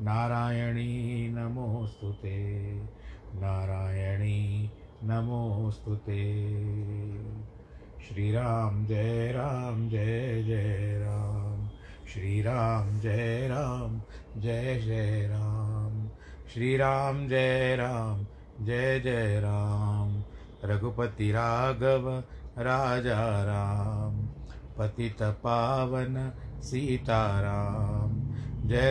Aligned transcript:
नारायणी 0.00 1.28
नमोऽस्तु 1.28 2.12
ते। 2.12 2.72
नारायणी 3.34 4.72
नमोऽस्तु 5.02 5.96
ते। 5.96 6.32
श्रीराम 8.08 8.86
जय 8.86 9.32
राम, 9.32 9.88
जय 9.88 10.42
जय 10.42 10.98
राम। 10.98 11.70
श्री 12.12 12.42
राम 12.42 13.00
जय 13.00 13.48
राम, 13.48 14.02
जय 14.40 14.80
जय 14.80 15.28
राम। 15.28 16.08
श्री 16.54 16.76
राम 16.76 17.28
जय 17.28 17.76
राम, 17.76 18.26
जय 18.64 19.00
जय 19.00 19.40
राम। 19.40 20.24
रघुपति 20.64 21.32
राघव, 21.32 22.22
राजा 22.58 23.44
राम। 23.44 24.28
पतित 24.78 25.22
पावन 25.22 26.32
सीताराम 26.62 28.32
जय 28.68 28.90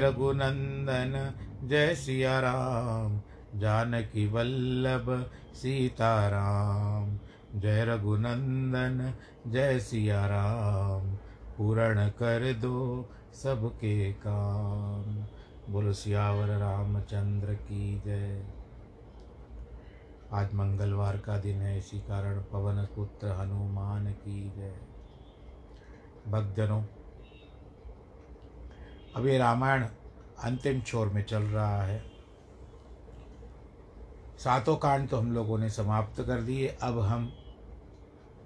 रघुनंदन 0.89 1.67
जय 1.67 1.95
सिया 1.95 2.39
राम 2.39 3.21
जानकी 3.59 4.27
वल्लभ, 4.27 5.31
सीताराम। 5.53 7.19
जय 7.59 7.85
रघुनंदन, 7.85 9.13
जय 9.47 9.79
सिया 9.79 10.25
राम 10.25 11.15
पूर्ण 11.57 12.09
कर 12.09 12.53
दो 12.53 13.09
सबके 13.33 14.13
काम। 14.13 15.25
बोलो 15.73 15.93
सियावर 15.93 16.47
रामचंद्र 16.47 17.53
की 17.53 18.01
जय। 18.05 18.45
आज 20.33 20.53
मंगलवार 20.53 21.17
का 21.17 21.37
दिन 21.37 21.61
है, 21.61 21.77
इसी 21.77 21.99
कारण 21.99 22.41
पवन 22.41 22.87
पुत्र 22.95 23.27
हनुमान 23.27 24.11
की 24.11 24.53
जय। 24.57 24.75
भक्तजनों 26.27 26.83
अभी 29.15 29.37
रामायण 29.37 29.85
अंतिम 30.43 30.81
छोर 30.81 31.07
में 31.07 31.23
चल 31.23 31.43
रहा 31.43 31.83
है। 31.83 32.03
सातों 34.37 34.75
कांड 34.77 35.09
तो 35.09 35.17
हम 35.17 35.31
लोगों 35.31 35.57
ने 35.57 35.69
समाप्त 35.69 36.21
कर 36.21 36.41
दिए। 36.41 36.67
अब 36.81 36.99
हम 36.99 37.31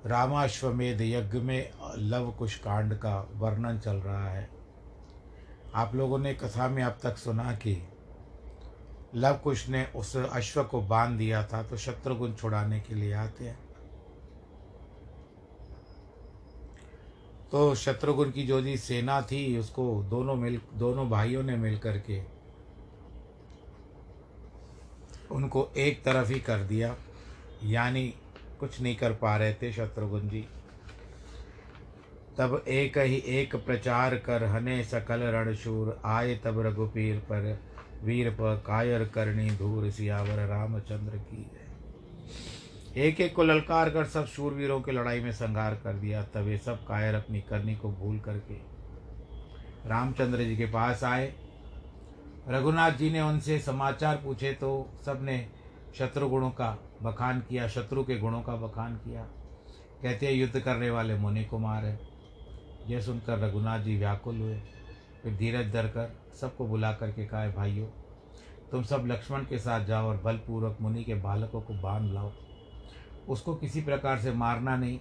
रामाश्वमेध 0.05 1.01
यज्ञ 1.01 1.39
में 1.39 1.71
लव 1.97 2.31
कुश 2.31 2.55
कांड 2.55 2.93
का 2.93 3.29
वर्णन 3.33 3.79
चल 3.79 3.95
रहा 3.95 4.29
है। 4.29 4.49
आप 5.75 5.95
लोगों 5.95 6.19
ने 6.19 6.33
कथा 6.33 6.67
में 6.67 6.83
अब 6.83 6.97
तक 7.03 7.17
सुना 7.17 7.51
कि 7.55 7.77
लव 9.15 9.33
कुश 9.33 9.67
ने 9.69 9.85
उस 9.95 10.15
अश्व 10.17 10.63
को 10.63 10.81
बाँध 10.81 11.17
दिया 11.17 11.43
था 11.43 11.63
तो 11.63 11.77
शत्रुघ्न 11.77 12.33
छुड़ाने 12.33 12.79
के 12.79 12.95
लिए 12.95 13.13
आते 13.13 13.43
हैं। 13.43 13.64
तो 17.51 17.73
शत्रुघ्न 17.75 18.31
की 18.31 18.43
जो 18.43 18.61
जी 18.61 18.77
सेना 18.77 19.21
थी, 19.21 19.57
उसको 19.57 20.03
दोनों 20.03 20.35
मिल, 20.35 20.59
दोनों 20.73 21.09
भाइयों 21.09 21.43
ने 21.43 21.55
मिल 21.55 21.77
करके 21.77 22.21
उनको 25.31 25.67
एक 25.77 26.03
तरफ़ 26.03 26.31
ही 26.31 26.39
कर 26.39 26.63
दिया। 26.63 26.95
यानी 27.63 28.07
कुछ 28.59 28.81
नहीं 28.81 28.95
कर 28.95 29.13
पा 29.13 29.35
रहे 29.37 29.53
थे 29.53 29.71
शत्रुघ्न 29.71 30.29
जी। 30.29 30.45
तब 32.37 32.63
एक 32.67 32.97
ही 32.97 33.17
एक 33.33 33.55
प्रचार 33.55 34.15
कर 34.17 34.43
हने 34.43 34.83
सकल 34.83 35.21
रणशूर, 35.33 35.99
आए 36.05 36.35
तब 36.35 36.59
रघुपीर 36.59 37.19
पर 37.31 37.57
वीर 38.03 38.29
पर 38.29 38.55
कायर 38.67 39.03
करनी 39.05 39.49
धूर 39.49 39.89
सियावर 39.91 40.45
रामचंद्र 40.47 41.17
की 41.19 41.43
है 41.53 41.64
एक 42.97 43.21
एक 43.21 43.35
को 43.35 43.43
ललकार 43.43 43.89
कर 43.89 44.05
सब 44.05 44.25
शूरवीरों 44.25 44.81
की 44.81 44.91
लड़ाई 44.91 45.19
में 45.19 45.31
संहार 45.31 45.75
कर 45.75 45.93
दिया, 45.93 46.23
तब 46.23 46.47
ये 46.47 46.57
सब 46.57 46.85
कायर 46.85 47.15
अपनी 47.15 47.41
करनी 47.41 47.75
को 47.75 47.91
भूल 47.91 48.19
करके। 48.19 48.53
रामचंद्र 49.89 50.43
जी 50.43 50.57
के 50.57 50.65
पास 50.65 51.03
आए। 51.03 51.33
रघुनाथ 52.47 52.91
जी 52.91 53.09
ने 53.09 53.21
उनसे 53.21 53.59
समाचार 53.59 54.15
पूछे 54.15 54.53
तो 54.53 54.89
सबने 55.05 55.49
शत्रु 55.95 56.29
गुणों 56.29 56.51
का 56.51 56.77
बखान 57.03 57.39
किया, 57.39 57.67
शत्रु 57.67 58.03
के 58.03 58.17
गुणों 58.17 58.41
का 58.41 58.55
बखान 58.55 58.95
किया। 58.95 59.21
कहते 60.01 60.25
हैं, 60.25 60.33
युद्ध 60.33 60.59
करने 60.59 60.89
वाले 60.89 61.15
मुनि 61.15 61.43
कुमार 61.45 61.85
है। 61.85 61.99
यह 62.87 63.01
सुनकर 63.01 63.39
रघुनाथ 63.39 63.79
जी 63.79 63.97
व्याकुल 63.97 64.35
हुए। 64.35 64.59
फिर 65.23 65.35
धीरज 65.35 65.73
धर 65.73 65.87
कर 65.87 66.15
सबको 66.41 66.67
बुला 66.67 66.93
करके 66.93 67.25
कहा, 67.25 67.47
भाइयों, 67.47 67.87
तुम 68.71 68.83
सब 68.83 69.03
लक्ष्मण 69.05 69.39
के 69.39 69.57
साथ 69.57 69.85
जाओ 69.85 70.07
और 70.07 70.17
बलपूर्वक 70.17 70.77
मुनि 70.81 71.03
के 71.03 71.15
बालकों 71.15 71.61
को 71.61 71.73
बाँध 71.73 72.13
लाओ। 72.13 72.31
उसको 73.29 73.55
किसी 73.55 73.81
प्रकार 73.81 74.19
से 74.19 74.31
मारना 74.31 74.77
नहीं, 74.77 74.99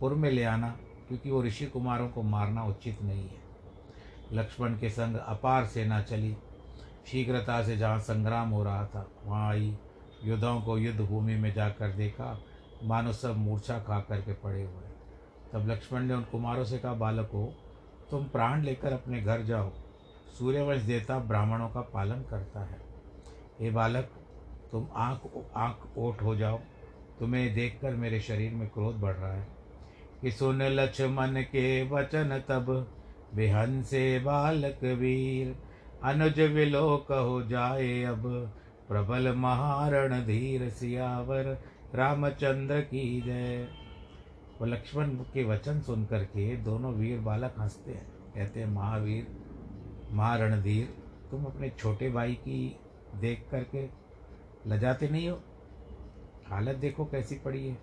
पुर 0.00 0.14
में 0.14 0.30
ले 0.30 0.44
आना, 0.44 0.68
क्योंकि 1.08 1.30
वो 1.30 1.42
ऋषि 1.42 1.66
कुमारों 1.66 2.08
को 2.08 2.22
मारना 2.22 2.64
उचित 2.64 3.02
नहीं 3.02 3.28
है। 3.28 3.44
लक्ष्मण 4.32 4.78
के 4.78 4.90
संग 4.90 5.16
अपार 5.16 5.66
सेना 5.66 6.02
चली। 6.02 6.36
शीघ्रता 7.06 7.62
से 7.62 7.76
जहाँ 7.76 7.98
संग्राम 7.98 8.50
हो 8.50 8.64
रहा 8.64 8.86
था, 8.86 9.10
वहाँ 9.24 9.50
आई। 9.50 9.78
योद्धाओं 10.24 10.62
को 10.62 10.78
युद्ध 10.78 11.00
भूमि 11.00 11.36
में 11.36 11.54
जाकर 11.54 11.92
देखा। 11.92 12.40
मानो 12.82 13.12
सब 13.12 13.36
मूर्छा 13.36 13.78
खा 13.78 14.00
करके 14.00 14.32
पड़े 14.32 14.62
हुए। 14.62 14.84
तब 15.52 15.68
लक्ष्मण 15.68 16.00
ने 16.00 16.14
उन 16.14 16.22
कुमारों 16.22 16.64
से 16.64 16.78
कहा, 16.78 16.94
बालक 16.94 17.30
हो, 17.34 17.54
तुम 18.10 18.24
प्राण 18.24 18.62
लेकर 18.62 18.92
अपने 18.92 19.20
घर 19.20 19.42
जाओ। 19.42 19.70
सूर्यवंश 20.38 20.80
देवता 20.80 21.18
ब्राह्मणों 21.18 21.68
का 21.68 21.80
पालन 21.80 22.22
करता 22.22 22.60
है। 22.60 22.80
हे 23.60 23.70
बालक, 23.70 24.04
तुम 24.72 24.88
आँख 24.94 25.50
आँख 25.56 25.98
ओट 25.98 26.22
हो 26.22 26.36
जाओ। 26.36 26.60
तुम्हें 27.20 27.54
देखकर 27.54 27.94
मेरे 27.94 28.20
शरीर 28.20 28.52
में 28.52 28.68
क्रोध 28.68 28.94
बढ़ 28.94 29.14
रहा 29.14 29.32
है। 29.32 29.48
कि 30.22 30.30
सुन 30.30 30.62
लक्ष्मण 30.62 31.42
के 31.42 31.88
वचन 31.88 32.42
तब, 32.48 32.94
बेहन 33.34 33.82
से 33.82 34.18
बालक 34.18 34.78
वीर, 34.84 35.56
अनुज 36.04 36.40
विलो 36.40 37.06
कहो 37.08 37.42
जाए 37.42 38.02
अब। 38.02 38.52
प्रबल 38.88 39.34
महारण 39.34 40.26
धीर 40.26 40.70
सियावर, 40.70 41.64
रामचंद्र 41.94 42.80
की 42.80 43.20
जय। 43.20 43.68
वो 44.60 44.66
लक्ष्मण 44.66 45.08
के 45.08 45.44
वचन 45.44 45.80
सुन 45.80 46.04
करके 46.04 46.56
दोनों 46.56 46.94
वीर 46.94 47.18
बालक 47.18 47.54
हँसते 47.58 47.92
हैं। 47.92 48.06
कहते 48.34 48.60
हैं, 48.60 48.66
महावीर 48.66 49.26
महारणधीर 50.12 50.94
तुम 51.30 51.44
अपने 51.44 51.70
छोटे 51.70 52.10
भाई 52.10 52.34
की 52.34 52.76
देख 53.14 53.46
करके 53.50 53.88
लजाते 54.66 55.08
नहीं 55.08 55.28
हो? 55.28 55.42
हालत 56.46 56.76
देखो 56.76 57.04
कैसी 57.04 57.34
पड़ी 57.34 57.66
है। 57.68 57.76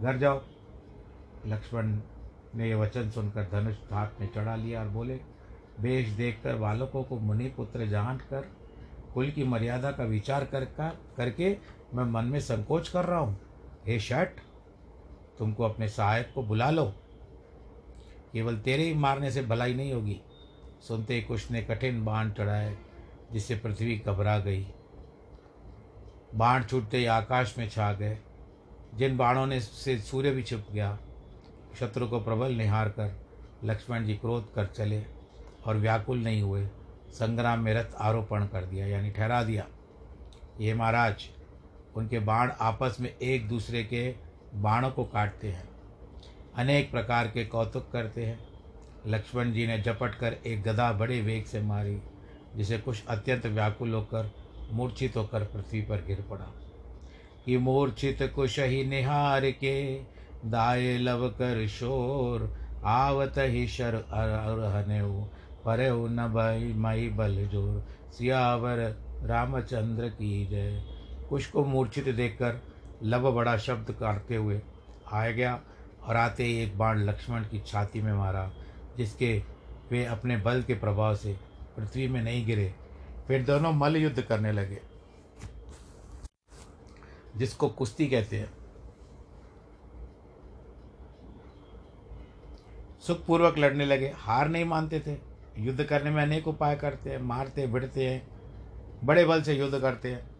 घर 0.00 0.18
जाओ। 0.18 0.42
लक्ष्मण 1.46 1.98
ने 2.54 2.68
ये 2.68 2.74
वचन 2.74 3.10
सुनकर 3.10 3.48
धनुष 3.52 3.76
हाथ 3.92 4.20
में 4.20 4.28
चढ़ा 4.34 4.56
लिया 4.56 4.80
और 4.80 4.88
बोले 4.88 5.20
वेश 5.80 6.08
देखकर 6.08 6.56
बालकों 6.56 7.02
को 7.04 7.18
मुनि 7.18 7.48
पुत्र 7.48 7.86
जान 7.86 8.16
कर, 8.16 8.48
कुल 9.14 9.30
की 9.30 9.44
मर्यादा 9.44 9.90
का 9.92 10.04
विचार 10.04 10.44
कर 10.44 10.64
करके 11.16 11.56
मैं 11.94 12.04
मन 12.04 12.24
में 12.24 12.40
संकोच 12.40 12.88
कर 12.88 13.04
रहा 13.04 13.18
हूँ। 13.18 13.38
हे 13.86 13.98
शट, 14.00 14.38
तुमको 15.38 15.64
अपने 15.64 15.88
सहायक 15.88 16.32
को 16.34 16.42
बुला 16.42 16.70
लो। 16.70 16.84
केवल 18.32 18.56
तेरे 18.58 18.82
ही 18.82 18.94
मारने 18.94 19.30
से 19.30 19.42
भलाई 19.42 19.74
नहीं 19.74 19.92
होगी। 19.92 20.20
सुनते 20.80 21.14
ही 21.14 21.22
कुछ 21.22 21.50
ने 21.50 21.62
कठिन 21.62 22.04
बाण 22.04 22.30
चढ़ाए, 22.30 22.76
जिससे 23.32 23.56
पृथ्वी 23.56 23.96
घबरा 24.06 24.38
गई। 24.38 24.66
बाण 26.34 26.64
छूटते 26.64 26.98
ही 26.98 27.04
आकाश 27.06 27.54
में 27.58 27.68
छा 27.70 27.92
गए। 27.92 28.18
जिन 28.94 29.16
बाणों 29.16 29.46
ने 29.46 29.60
से 29.60 29.98
सूर्य 29.98 30.30
भी 30.30 30.42
छुप 30.42 30.66
गया, 30.72 30.98
शत्रु 31.80 32.06
को 32.06 32.20
प्रबल 32.20 32.52
निहार 32.52 32.88
कर 32.88 33.12
लक्ष्मण 33.64 34.04
जी 34.04 34.14
क्रोध 34.14 34.52
कर 34.54 34.66
चले 34.66 35.02
और 35.66 35.76
व्याकुल 35.76 36.18
नहीं 36.18 36.42
हुए, 36.42 36.66
संग्राम 37.10 37.60
में 37.60 37.72
रथ 37.74 37.94
आरोपण 38.00 38.46
कर 38.46 38.64
दिया, 38.64 38.86
यानी 38.86 39.10
ठहरा 39.10 39.42
दिया। 39.42 39.66
ये 40.60 40.74
महाराज, 40.74 41.28
उनके 41.96 42.18
बाण 42.18 42.50
आपस 42.60 42.96
में 43.00 43.08
एक 43.10 43.48
दूसरे 43.48 43.84
के 43.84 44.14
बाणों 44.54 44.90
को 44.90 45.04
काटते 45.04 45.48
हैं, 45.48 45.68
अनेक 46.54 46.90
प्रकार 46.90 47.28
के 47.28 47.44
कौतुक 47.44 47.90
करते 47.92 48.24
हैं। 48.24 48.38
लक्ष्मण 49.06 49.52
जी 49.52 49.66
ने 49.66 49.80
झपट 49.82 50.14
कर 50.14 50.36
एक 50.46 50.62
गदा 50.62 50.92
बड़े 50.92 51.20
वेग 51.20 51.44
से 51.44 51.62
मारी, 51.62 52.00
जिसे 52.56 52.78
कुछ 52.78 53.06
अत्यंत 53.06 53.46
व्याकुल 53.46 53.94
होकर 53.94 54.30
मूर्छित 54.72 55.16
होकर 55.16 55.44
पृथ्वी 55.44 55.82
पर 55.82 55.96
गिर 55.96 56.24
पड़ा। 56.30 56.52
कि 57.46 57.58
मूर्छित 57.58 58.32
कुश 58.34 58.58
ही 58.58 58.84
निहार 58.84 59.50
के 59.50 60.00
दाए 60.44 60.98
लव 60.98 61.28
कर 61.28 61.66
शोर, 61.68 62.58
आवत 62.84 63.34
ही 63.38 63.68
शर 63.68 63.94
अरहने 63.94 65.00
परे 65.64 65.90
न 65.90 66.16
भई, 66.16 66.72
मई 66.72 67.08
बल 67.08 67.48
ज़ोर। 67.48 67.84
सियावर 68.12 68.76
रामचंद्र 69.22 70.08
की 70.08 70.46
जय। 70.46 70.84
कुश 71.28 71.46
को 71.46 71.64
मूर्छित 71.64 72.08
देखकर 72.08 72.62
लव 73.02 73.32
बड़ा 73.32 73.56
शब्द 73.56 73.90
काटते 73.90 74.36
हुए 74.36 74.60
आ 75.12 75.28
गया 75.28 75.60
और 76.04 76.16
आते 76.16 76.44
ही 76.44 76.62
एक 76.62 76.78
बाण 76.78 76.98
लक्ष्मण 76.98 77.42
की 77.42 77.60
छाती 77.60 78.02
में 78.02 78.12
मारा, 78.12 78.52
जिसके 78.96 79.42
वे 79.90 80.04
अपने 80.04 80.36
बल 80.36 80.62
के 80.62 80.74
प्रभाव 80.74 81.14
से 81.14 81.36
पृथ्वी 81.76 82.08
में 82.08 82.22
नहीं 82.22 82.46
गिरे। 82.46 82.74
फिर 83.28 83.44
दोनों 83.44 83.72
मल 83.72 83.96
युद्ध 83.96 84.22
करने 84.22 84.52
लगे, 84.52 84.80
जिसको 87.36 87.68
कुश्ती 87.68 88.06
कहते 88.06 88.38
हैं। 88.38 88.52
सुखपूर्वक 93.00 93.58
लड़ने 93.58 93.86
लगे, 93.86 94.12
हार 94.16 94.48
नहीं 94.48 94.64
मानते 94.64 95.00
थे। 95.00 95.16
युद्ध 95.58 95.84
करने 95.84 96.10
में 96.10 96.22
अनेक 96.22 96.48
उपाय 96.48 96.76
करते 96.76 97.10
हैं, 97.10 97.18
मारते, 97.22 97.66
भिड़ते 97.66 98.06
हैं, 98.06 98.22
बड़े 99.04 99.24
बल 99.24 99.42
से 99.42 99.54
युद्ध 99.54 99.80
करते 99.80 100.10
हैं। 100.12 100.34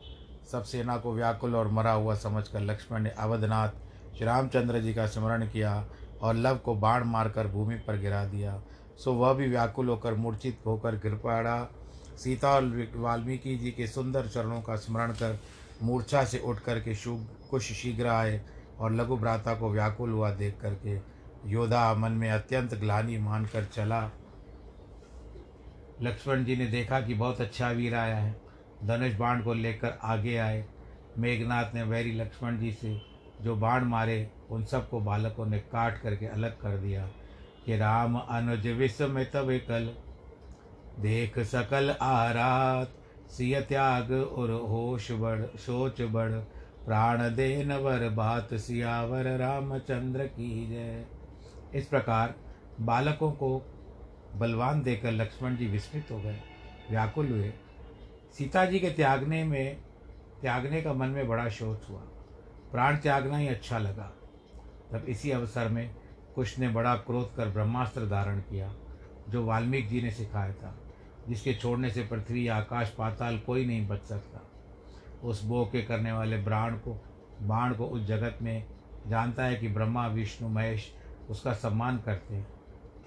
सब 0.44 0.62
सेना 0.62 0.96
को 0.96 1.12
व्याकुल 1.12 1.56
और 1.56 1.68
मरा 1.68 1.92
हुआ 1.92 2.14
समझकर 2.14 2.60
लक्ष्मण 2.60 3.02
ने 3.02 3.10
अवधनाथ 3.10 3.68
श्री 4.16 4.26
रामचंद्र 4.26 4.80
जी 4.80 4.94
का 4.94 5.06
स्मरण 5.06 5.46
किया 5.46 5.74
और 6.22 6.34
लव 6.34 6.56
को 6.56 6.74
बाण 6.74 7.04
मारकर 7.04 7.46
भूमि 7.46 7.74
पर 7.76 7.96
गिरा 7.96 8.24
दिया। 8.24 8.60
सो 8.96 9.12
वह 9.12 9.32
भी 9.32 9.48
व्याकुल 9.48 9.88
होकर 9.88 10.14
मूर्छित 10.14 10.60
होकर 10.66 10.96
गिर 10.96 11.14
पड़ा 11.14 11.56
सीता 12.18 12.50
और 12.50 12.92
वाल्मीकि 12.94 13.56
जी 13.56 13.70
के 13.70 13.86
सुंदर 13.86 14.26
चरणों 14.26 14.62
का 14.62 14.76
स्मरण 14.76 15.12
कर, 15.12 15.40
मूर्छा 15.82 16.24
से 16.24 16.38
उठ 16.38 16.58
करके 16.58 16.94
शुभ, 16.94 17.28
कुछ 17.50 17.62
शीघ्र 17.62 18.06
आए 18.06 18.44
और 18.78 18.92
लघु 18.92 19.16
भ्राता 19.16 19.54
को 19.54 19.70
व्याकुल 19.70 20.10
हुआ 20.10 20.34
देख 20.34 20.60
करके 20.60 20.98
योधा 21.50 21.94
मन 21.94 22.12
में 22.12 22.30
अत्यंत 22.30 22.74
ग्लानी 22.74 23.18
मानकर 23.18 23.64
चला। 23.64 24.10
लक्ष्मण 26.02 26.44
जी 26.44 26.56
ने 26.56 26.66
देखा 26.66 27.00
कि 27.00 27.14
बहुत 27.14 27.40
अच्छा 27.40 27.70
वीर 27.70 27.94
आया 27.94 28.16
है। 28.16 28.40
धनुष 28.84 29.14
बाण 29.14 29.42
को 29.42 29.54
लेकर 29.54 29.98
आगे 30.02 30.36
आए। 30.36 30.64
मेघनाथ 31.18 31.74
ने 31.74 31.82
वैरी 31.82 32.12
लक्ष्मण 32.12 32.58
जी 32.58 32.72
से 32.72 33.02
जो 33.40 33.56
बाण 33.56 33.84
मारे, 33.84 34.30
उन 34.50 34.64
सबको 34.64 35.00
बालकों 35.00 35.46
ने 35.46 35.58
काट 35.58 36.02
करके 36.02 36.26
अलग 36.26 36.60
कर 36.60 36.78
दिया। 36.78 37.08
कि 37.66 37.76
राम 37.76 38.18
अनुज 38.18 38.66
विस्मित 38.66 39.36
विकल 39.36 39.94
देख 40.98 41.38
सकल 41.38 41.90
आरात, 41.90 42.94
सिय 43.28 43.60
त्याग 43.60 44.12
और 44.12 44.50
होश 44.50 45.12
बढ़, 45.12 45.42
सोच 45.42 46.02
बढ़, 46.02 46.32
प्राण 46.86 47.34
देन 47.34 47.72
वर 47.72 48.08
बात 48.08 48.54
सियावर 48.54 49.36
रामचंद्र 49.38 50.26
की 50.26 50.68
जय। 50.68 51.06
इस 51.74 51.86
प्रकार 51.86 52.34
बालकों 52.80 53.32
को 53.32 53.62
बलवान 54.34 54.82
देकर 54.82 55.12
लक्ष्मण 55.12 55.56
जी 55.56 55.66
विस्मित 55.66 56.10
हो 56.10 56.18
गए, 56.18 56.40
व्याकुल 56.90 57.28
हुए। 57.28 57.52
सीता 58.38 58.64
जी 58.64 58.78
के 58.78 58.90
त्यागने 58.90 59.44
में, 59.44 59.76
त्यागने 60.40 60.82
का 60.82 60.92
मन 60.92 61.08
में 61.08 61.28
बड़ा 61.28 61.48
शोच 61.48 61.90
हुआ। 61.90 62.00
प्राण 62.72 62.96
त्यागना 62.96 63.36
ही 63.36 63.48
अच्छा 63.48 63.78
लगा। 63.78 64.12
तब 64.92 65.04
इसी 65.08 65.30
अवसर 65.30 65.68
में 65.68 65.94
कुश 66.34 66.58
ने 66.58 66.68
बड़ा 66.68 66.94
क्रोध 66.94 67.36
कर 67.36 67.48
ब्रह्मास्त्र 67.48 68.06
धारण 68.06 68.38
किया, 68.38 68.74
जो 69.28 69.44
वाल्मीकि 69.44 69.88
जी 69.88 70.02
ने 70.02 70.10
सिखाया 70.10 70.52
था। 70.52 70.80
जिसके 71.28 71.54
छोड़ने 71.54 71.90
से 71.90 72.02
पृथ्वी, 72.02 72.48
आकाश, 72.48 72.88
पाताल 72.90 73.38
कोई 73.38 73.66
नहीं 73.66 73.88
बच 73.88 74.02
सकता। 74.02 74.40
उस 75.24 75.44
बो 75.44 75.64
के 75.64 75.82
करने 75.82 76.12
वाले 76.12 76.44
प्राण 76.44 76.74
को, 76.74 77.04
बाण 77.42 77.74
को 77.74 77.86
उस 77.86 78.02
जगत 78.02 78.38
में 78.42 78.66
जानता 79.06 79.44
है 79.44 79.56
कि 79.56 79.68
ब्रह्मा, 79.68 80.06
विष्णु, 80.06 80.48
महेश 80.48 80.94
उसका 81.30 81.52
सम्मान 81.52 81.98
करते 81.98 82.34
हैं। 82.34 82.46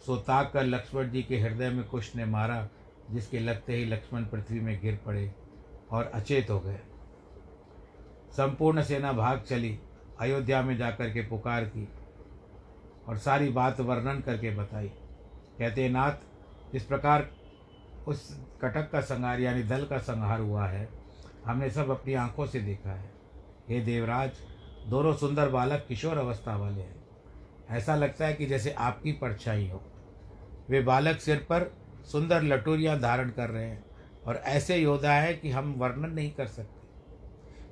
सो 0.06 0.18
ताक 0.18 0.52
कर 0.54 0.64
लक्ष्मण 0.64 1.10
जी 1.10 1.24
के 1.24 1.40
हृदय 1.40 1.70
में 1.70 1.88
कुश 1.88 2.16
ने 2.16 2.26
मारा, 2.26 2.70
जिसके 3.12 3.40
लगते 3.40 3.76
ही 3.76 3.86
लक्ष्मण 3.86 4.26
पृथ्वी 4.26 4.60
में 4.60 4.82
गिर 4.82 5.00
पड़े 5.06 5.36
और 5.92 6.04
अचेत 6.04 6.50
हो 6.50 6.60
गए। 6.60 6.80
संपूर्ण 8.32 8.84
सेना 8.84 9.14
भाग 9.14 9.42
चली, 9.42 9.80
अयोध्या 10.20 10.62
में 10.62 10.78
जाकर 10.78 11.10
के 11.10 11.22
पुकार 11.22 11.66
की 11.66 11.90
और 13.08 13.18
सारी 13.18 13.50
बात 13.50 13.80
वर्णन 13.80 14.20
करके 14.20 14.56
बताई। 14.56 14.88
कहते 15.60 15.90
नाथ, 15.90 16.14
इस 16.76 16.84
प्रकार 16.84 17.30
उस 18.08 18.40
कटक 18.62 18.92
का 18.92 19.02
संहार, 19.02 19.40
यानी 19.40 19.64
दल 19.64 19.86
का 19.86 19.98
संहार 19.98 20.40
हुआ 20.40 20.68
है। 20.68 20.90
हमने 21.46 21.70
सब 21.70 21.90
अपनी 21.90 22.14
आँखों 22.14 22.46
से 22.46 22.60
देखा 22.60 22.92
है। 22.92 23.12
हे 23.70 23.80
देवराज 23.82 24.32
दोनों 24.88 25.14
सुंदर 25.14 25.50
बालक 25.50 25.86
किशोर 25.88 26.18
अवस्था 26.18 26.58
वाले 26.58 26.82
हैं। 26.82 26.96
ऐसा 27.70 27.96
लगता 27.96 28.26
है 28.26 28.34
कि 28.34 28.46
जैसे 28.46 28.72
आपकी 28.72 29.12
परछाई 29.12 29.70
हो। 29.70 29.84
वे 30.70 30.82
बालक 30.82 31.20
सिर 31.20 31.38
पर 31.38 31.78
सुंदर 32.12 32.42
लटूरियाँ 32.42 33.00
धारण 33.00 33.30
कर 33.30 33.50
रहे 33.50 33.66
हैं 33.66 33.86
और 34.28 34.36
ऐसे 34.36 34.78
योद्धा 34.78 35.14
है 35.14 35.34
कि 35.34 35.52
हम 35.52 35.74
वर्णन 35.78 36.10
नहीं 36.10 36.32
कर 36.32 36.48
सकते। 36.48 36.78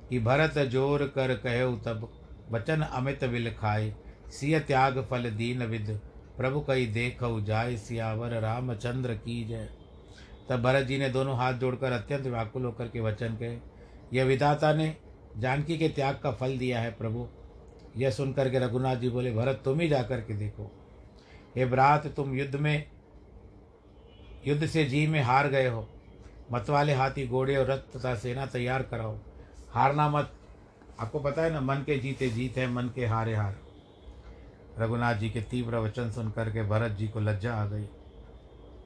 कि 0.09 0.19
भरत 0.19 0.57
ज़ोर 0.59 1.03
कर 1.07 1.33
कहो 1.33 1.75
तब 1.75 2.09
वचन 2.51 2.81
अमित 2.81 3.23
विल 3.23 3.51
खाए। 3.51 3.95
सिय 4.29 4.59
त्याग 4.59 5.07
फल 5.09 5.29
दीन 5.29 5.63
विद, 5.63 6.01
प्रभु 6.37 6.59
कई 6.61 6.85
देख 6.85 7.17
जाय 7.23 7.77
सियावर 7.77 8.29
रामचंद्र 8.29 9.13
की 9.13 9.43
जय। 9.47 9.69
तब 10.49 10.61
भरत 10.61 10.85
जी 10.85 10.97
ने 10.97 11.09
दोनों 11.09 11.37
हाथ 11.37 11.53
जोड़कर 11.53 11.91
अत्यंत 11.91 12.27
व्याकुल 12.27 12.65
होकर 12.65 12.87
के 12.87 12.99
वचन 12.99 13.35
कहे, 13.35 13.57
यह 14.13 14.25
विधाता 14.25 14.73
ने 14.73 14.95
जानकी 15.37 15.77
के 15.77 15.89
त्याग 15.89 16.19
का 16.23 16.31
फल 16.31 16.57
दिया 16.57 16.79
है 16.79 16.91
प्रभु। 16.91 17.27
यह 17.97 18.11
सुनकर 18.11 18.49
के 18.49 18.59
रघुनाथ 18.59 18.95
जी 18.95 19.09
बोले, 19.09 19.31
भरत, 19.31 19.61
तुम 19.65 19.79
ही 19.79 19.87
जाकर 19.87 20.21
के 20.21 20.33
देखो। 20.33 20.71
हे 21.55 21.65
भ्रात, 21.65 22.07
तुम 22.07 22.35
युद्ध 22.35 22.55
में, 22.55 22.89
युद्ध 24.47 24.65
से 24.65 24.85
जी 24.85 25.07
में 25.07 25.21
हार 25.21 25.47
गए 25.47 25.67
हो। 25.67 25.89
मतवाले 26.51 26.93
हाथी 26.93 27.27
घोड़े 27.27 27.55
और 27.57 27.65
रथ 27.65 27.77
तथा 27.77 28.15
सेना 28.15 28.45
तैयार 28.45 28.83
कराओ। 28.83 29.17
हारना 29.69 30.09
मत। 30.09 30.31
आपको 30.99 31.19
पता 31.19 31.41
है 31.41 31.53
ना, 31.53 31.61
मन 31.61 31.75
के 31.75 31.97
जीते 31.97 32.29
जीत 32.29 32.57
है, 32.57 32.67
मन 32.67 32.89
के 32.95 33.05
हारे 33.05 33.35
हार। 33.35 33.55
रघुनाथ 34.79 35.15
जी 35.15 35.29
के 35.29 35.41
तीव्र 35.41 35.77
वचन 35.77 36.11
सुन 36.11 36.31
करके 36.31 36.63
भरत 36.63 36.91
जी 36.91 37.07
को 37.07 37.19
लज्जा 37.19 37.53
आ 37.55 37.65
गई। 37.65 37.87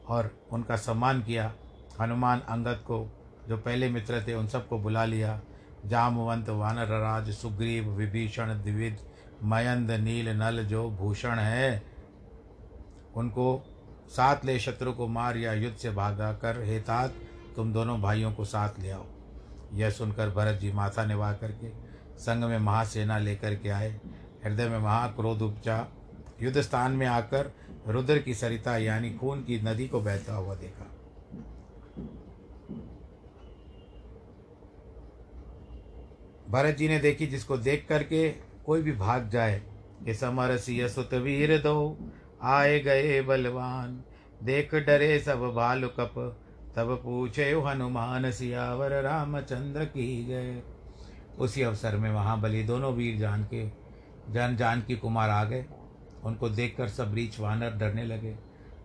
और 0.09 0.47
उनका 0.51 0.75
सम्मान 0.75 1.21
किया। 1.21 1.53
हनुमान 2.01 2.39
अंगद 2.39 2.77
को, 2.77 3.17
जो 3.47 3.57
पहले 3.57 3.89
मित्र 3.89 4.23
थे, 4.27 4.33
उन 4.33 4.47
सबको 4.47 4.79
बुला 4.79 5.05
लिया। 5.05 5.41
जामवंत 5.85 6.49
वानर 6.49 6.85
राज 6.85 7.31
सुग्रीव, 7.31 7.89
विभीषण 7.89 8.53
द्विविद 8.53 8.97
मयंद, 9.43 9.91
नील, 9.91 10.29
नल, 10.29 10.63
जो 10.63 10.89
भूषण 10.89 11.39
है, 11.39 11.83
उनको 13.15 13.63
साथ 14.09 14.45
ले 14.45 14.59
शत्रु 14.59 14.93
को 14.93 15.07
मार 15.07 15.37
या 15.37 15.53
युद्ध 15.53 15.77
से 15.77 15.91
भागा 15.91 16.33
कर 16.33 16.61
हेतात 16.61 17.13
तुम 17.55 17.73
दोनों 17.73 18.01
भाइयों 18.01 18.33
को 18.33 18.45
साथ 18.45 18.69
ले 18.79 18.89
आओ। 18.89 19.05
यह 19.73 19.89
सुनकर 19.89 20.29
भरत 20.29 20.59
जी 20.59 20.71
माथा 20.71 21.05
निभा 21.05 21.33
करके, 21.33 21.69
संग 22.17 22.43
में 22.43 22.59
महासेना 22.59 23.17
लेकर 23.17 23.55
के 23.55 23.69
आए। 23.69 23.99
हृदय 24.45 24.69
में 24.69 24.79
महाक्रोध 24.79 25.41
उपजा। 25.41 25.87
युद्ध 26.41 26.61
स्थान 26.61 26.91
में 26.91 27.05
आकर 27.07 27.51
रुद्र 27.87 28.17
की 28.17 28.33
सरिता 28.33 28.77
यानी 28.77 29.09
खून 29.11 29.43
की 29.43 29.59
नदी 29.61 29.87
को 29.87 29.99
बहता 30.01 30.33
हुआ 30.33 30.55
देखा। 30.55 30.85
भरत 36.49 36.77
जी 36.77 36.87
ने 36.87 36.99
देखी 36.99 37.27
जिसको 37.27 37.57
देख 37.57 37.85
करके 37.89 38.29
कोई 38.65 38.81
भी 38.81 38.91
भाग 38.91 39.29
जाए 39.29 39.61
कि 40.05 40.13
समर 40.13 40.57
सिय 40.57 40.87
सुत 40.89 41.13
वीर 41.13 41.57
दो, 41.57 41.97
आए 42.41 42.79
गए 42.79 43.21
बलवान, 43.21 44.03
देख 44.43 44.75
डरे 44.75 45.19
सब 45.19 45.39
बाल 45.55 45.83
कप 45.99 46.13
तब 46.75 46.95
पूछे 47.03 47.51
हनुमान 47.65 48.31
सियावर 48.31 49.01
रामचंद्र 49.01 49.85
की 49.85 50.25
गए 50.25 50.61
उसी 51.39 51.61
अवसर 51.61 51.97
में 51.97 52.11
महाबली 52.11 52.63
दोनों 52.63 52.93
वीर 52.93 53.17
जान 53.17 53.43
के 53.43 53.67
जन 54.33 54.55
जान 54.59 54.81
की 54.81 54.95
कुमार 54.95 55.29
आ 55.29 55.43
गए। 55.43 55.65
उनको 56.23 56.49
देखकर 56.49 56.89
सब 56.89 57.13
रीछ 57.13 57.39
वानर 57.39 57.69
डरने 57.69 58.05
लगे। 58.05 58.35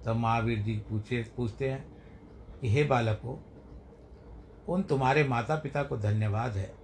तब 0.05 0.17
महावीर 0.17 0.59
जी 0.59 0.77
पूछे, 0.77 1.23
पूछते 1.37 1.71
हैं 1.71 1.85
कि, 2.61 2.69
हे 2.69 2.85
बालको 2.85 3.45
उन 4.69 4.83
तुम्हारे 4.83 5.25
माता 5.25 5.57
पिता 5.57 5.83
को 5.83 5.97
धन्यवाद 5.97 6.53
है, 6.53 6.75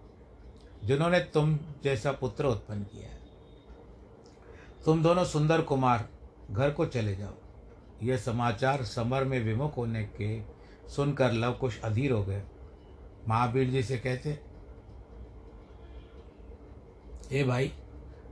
जिन्होंने 0.85 1.21
तुम 1.21 1.59
जैसा 1.85 2.13
पुत्र 2.13 2.47
उत्पन्न 2.47 2.83
किया 2.83 3.09
है? 3.09 3.21
तुम 4.85 5.03
दोनों 5.03 5.25
सुंदर 5.25 5.63
कुमार, 5.63 6.09
घर 6.51 6.71
को 6.71 6.87
चले 6.87 7.15
जाओ। 7.17 7.35
यह 8.03 8.17
समाचार 8.17 8.85
समर 8.85 9.25
में 9.25 9.41
विमुख 9.41 9.77
होने 9.77 10.05
के 10.05 10.43
सुनकर 10.89 11.33
लव 11.33 11.53
कुश 11.53 11.81
अधीर 11.81 12.13
हो 12.13 12.25
गए। 12.25 12.43
महावीर 13.29 13.71
जी 13.71 13.83
से 13.83 13.99
कहते, 13.99 14.41
हे 17.31 17.45
भाई 17.45 17.73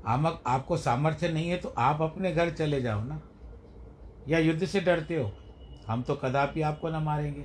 आमक 0.07 0.43
आपको 0.47 0.77
सामर्थ्य 0.77 1.29
नहीं 1.29 1.49
है 1.51 1.57
तो 1.57 1.69
आप 1.69 2.03
अपने 2.03 2.33
घर 2.33 2.51
चले 2.51 2.81
जाओ 2.83 3.05
ना। 3.05 3.21
या 4.29 4.39
युद्ध 4.39 4.67
से 4.67 4.81
डरते 4.81 5.17
हो। 5.17 5.33
हम 5.89 6.03
तो 6.03 6.15
कदापि 6.15 6.63
आपको 6.63 6.89
न 6.89 6.97
मारेंगे। 6.97 7.45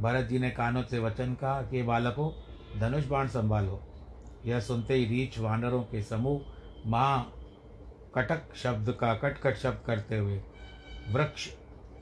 भरत 0.00 0.24
जी 0.24 0.38
ने 0.38 0.50
कानों 0.50 0.82
से 0.82 0.98
वचन 0.98 1.34
कहा 1.34 1.62
कि 1.62 1.82
बालकों, 1.82 2.30
धनुष 2.80 3.06
बाण 3.06 3.28
संभालो। 3.28 3.82
यह 4.46 4.60
सुनते 4.60 4.94
ही 4.94 5.04
रीछ 5.04 5.38
वानरों 5.38 5.82
के 5.82 6.02
समूह 6.02 6.40
माँ 6.86 7.32
कटक 8.14 8.54
शब्द 8.56 8.90
का 8.92 9.14
कटकट 9.14 9.56
शब्द 9.56 9.82
करते 9.86 10.18
हुए 10.18 10.42
वृक्ष 11.10 11.48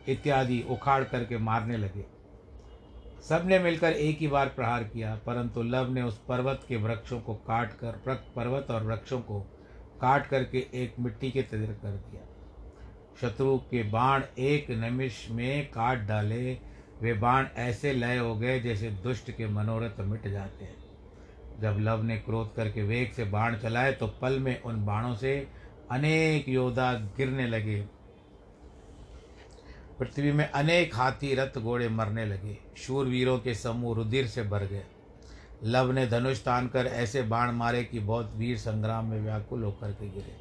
इत्यादि 0.09 0.64
उखाड़ 0.71 1.04
करके 1.04 1.38
मारने 1.38 1.76
लगे। 1.76 2.04
सबने 3.28 3.59
मिलकर 3.59 3.92
एक 3.92 4.18
ही 4.18 4.28
बार 4.28 4.49
प्रहार 4.49 4.85
किया, 4.85 5.14
परंतु 5.16 5.62
लव 5.62 5.92
ने 5.92 6.02
उस 6.02 6.18
पर्वत 6.18 6.61
के 6.68 6.76
वृक्षों 6.76 7.21
को 7.21 7.35
काट 7.35 7.73
कर 7.73 7.92
पर्वत 8.37 8.71
और 8.71 8.83
वृक्षों 8.83 9.21
को 9.21 9.47
काट 10.00 10.26
करके 10.26 10.67
एक 10.75 10.95
मिट्टी 11.00 11.31
के 11.31 11.43
तजर 11.43 11.73
कर 11.83 11.91
दिया। 11.91 12.23
शत्रु 13.21 13.57
के 13.59 13.83
बाण 13.83 14.23
एक 14.38 14.71
निमिष 14.71 15.29
में 15.31 15.67
काट 15.67 15.99
डाले। 15.99 16.59
वे 17.03 17.12
बाण 17.12 17.47
ऐसे 17.57 17.93
लय 17.93 18.17
हो 18.17 18.35
गए 18.35 18.59
जैसे 18.61 18.91
दुष्ट 19.03 19.31
के 19.31 19.47
मनोरथ 19.47 20.00
मिट 20.00 20.29
जाते 20.29 20.65
हैं। 20.65 20.76
जब 21.61 21.76
लव 21.81 22.03
ने 22.03 22.17
क्रोध 22.17 22.55
करके 22.55 22.83
वेग 22.83 23.12
से 23.12 23.25
बाण 23.25 23.57
चलाए 23.59 23.93
तो 23.93 24.07
पल 24.23 24.38
में 24.38 24.61
उन 24.62 24.85
बाणों 24.87 25.15
से 25.15 25.49
अनेक 25.91 26.49
योद्धा 26.49 26.93
गिरने 27.17 27.47
लगे। 27.47 27.81
पृथ्वी 29.99 30.33
में 30.33 30.49
अनेक 30.49 30.95
हाथी 30.95 31.35
रथ 31.35 31.59
घोड़े 31.59 31.88
मरने 31.88 32.25
लगे। 32.26 32.57
शूरवीरों 32.76 33.38
के 33.38 33.55
समूह 33.55 33.97
रुधिर 33.97 34.26
से 34.26 34.43
भर 34.43 34.67
गए। 34.67 34.85
लव 35.65 35.93
ने 35.93 36.07
धनुष 36.07 36.45
तान 36.45 36.69
कर 36.69 36.87
ऐसे 36.87 37.23
बाण 37.23 37.51
मारे 37.51 37.85
कि 37.85 38.01
बहुत 38.01 38.33
वीर 38.37 38.59
संग्राम 38.59 39.07
में 39.07 39.21
व्याकुल 39.21 39.63
होकर 39.65 39.93
के 39.93 40.09
गिरे। 40.09 40.37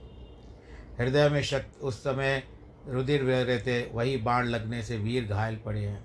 हृदय 1.00 1.30
में 1.30 1.42
शक्ति 1.42 1.80
उस 1.80 2.00
समय 2.00 2.44
रुधिर 2.88 3.24
बह 3.24 3.44
रहे 3.44 3.60
थे, 3.60 3.92
वही 3.92 4.18
बाण 4.18 4.46
लगने 4.46 4.84
से 4.84 4.98
वीर 4.98 5.26
घायल 5.26 5.56
पड़े 5.56 5.86
हैं। 5.86 6.04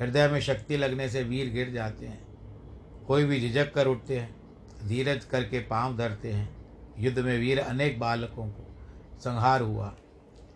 हृदय 0.00 0.28
में 0.28 0.40
शक्ति 0.40 0.76
लगने 0.76 1.08
से 1.08 1.22
वीर 1.22 1.50
गिर 1.50 1.70
जाते 1.70 2.06
हैं। 2.06 2.26
कोई 3.06 3.24
भी 3.24 3.40
झिझक 3.40 3.72
कर 3.74 3.86
उठते 3.86 4.18
हैं, 4.20 4.36
धीरज 4.88 5.24
करके 5.24 5.58
पाँव 5.58 5.96
धरते 5.96 6.32
हैं। 6.32 6.56
युद्ध 6.98 7.18
में 7.18 7.38
वीर 7.38 7.58
अनेक 7.58 8.00
बालकों 8.00 8.46
को 8.46 8.76
संहार 9.24 9.60
हुआ। 9.60 9.94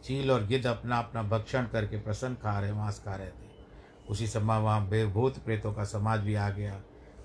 चील 0.05 0.31
और 0.31 0.47
गिद्ध 0.47 0.67
अपना 0.67 0.99
अपना 0.99 1.23
भक्षण 1.23 1.64
करके 1.64 1.97
प्रसन्न 1.97 2.35
खा 2.35 2.61
रहे, 2.61 2.73
मांस 2.73 3.02
खा 3.05 3.14
रहे 3.14 3.29
थे। 3.29 3.49
उसी 4.09 4.26
समय 4.26 4.61
वहाँ 4.61 4.88
बेभूत 4.88 5.38
प्रेतों 5.38 5.73
का 5.73 5.85
समाज 5.85 6.21
भी 6.21 6.35
आ 6.35 6.50
गया। 6.50 6.81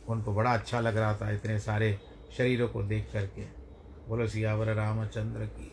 उनको 0.09 0.33
बड़ा 0.33 0.53
अच्छा 0.53 0.79
लग 0.79 0.97
रहा 0.97 1.15
था 1.15 1.31
इतने 1.31 1.59
सारे 1.59 1.99
शरीरों 2.37 2.67
को 2.67 2.83
देख 2.83 3.09
करके। 3.13 3.41
बोलो, 4.09 4.27
सियावर 4.27 4.73
रामचंद्र 4.73 5.45
की। 5.45 5.71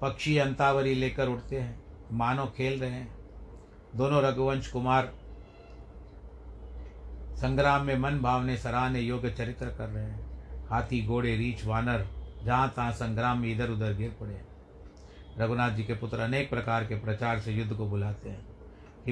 पक्षी 0.00 0.38
अंतावरी 0.38 0.94
लेकर 0.94 1.28
उठते 1.28 1.60
हैं, 1.60 1.82
मानो 2.12 2.46
खेल 2.46 2.80
रहे 2.80 2.90
हैं। 2.90 3.18
दोनों 3.96 4.22
रघुवंश 4.22 4.68
कुमार 4.68 5.12
संग्राम 7.36 7.84
में 7.84 7.96
मन 7.98 8.18
भावने 8.18 8.56
सराहने 8.56 9.00
योग्य 9.00 9.30
चरित्र 9.30 9.66
कर 9.66 9.88
रहे 9.88 10.04
हैं। 10.04 10.66
हाथी, 10.68 11.06
घोड़े, 11.06 11.36
रीछ, 11.36 11.64
वानर, 11.64 12.06
जहाँ 12.44 12.72
तहाँ 12.76 12.92
संग्राम 12.92 13.38
में 13.38 13.52
इधर 13.52 13.70
उधर 13.70 13.94
गिर 13.94 14.16
पड़े 14.20 14.40
रघुनाथ 15.38 15.70
जी 15.70 15.84
के 15.84 15.94
पुत्र 15.94 16.18
अनेक 16.18 16.50
प्रकार 16.50 16.84
के 16.84 16.94
प्रचार 16.94 17.40
से 17.40 17.52
युद्ध 17.52 17.72
को 17.72 17.86
बुलाते 17.86 18.28
हैं। 18.28 18.55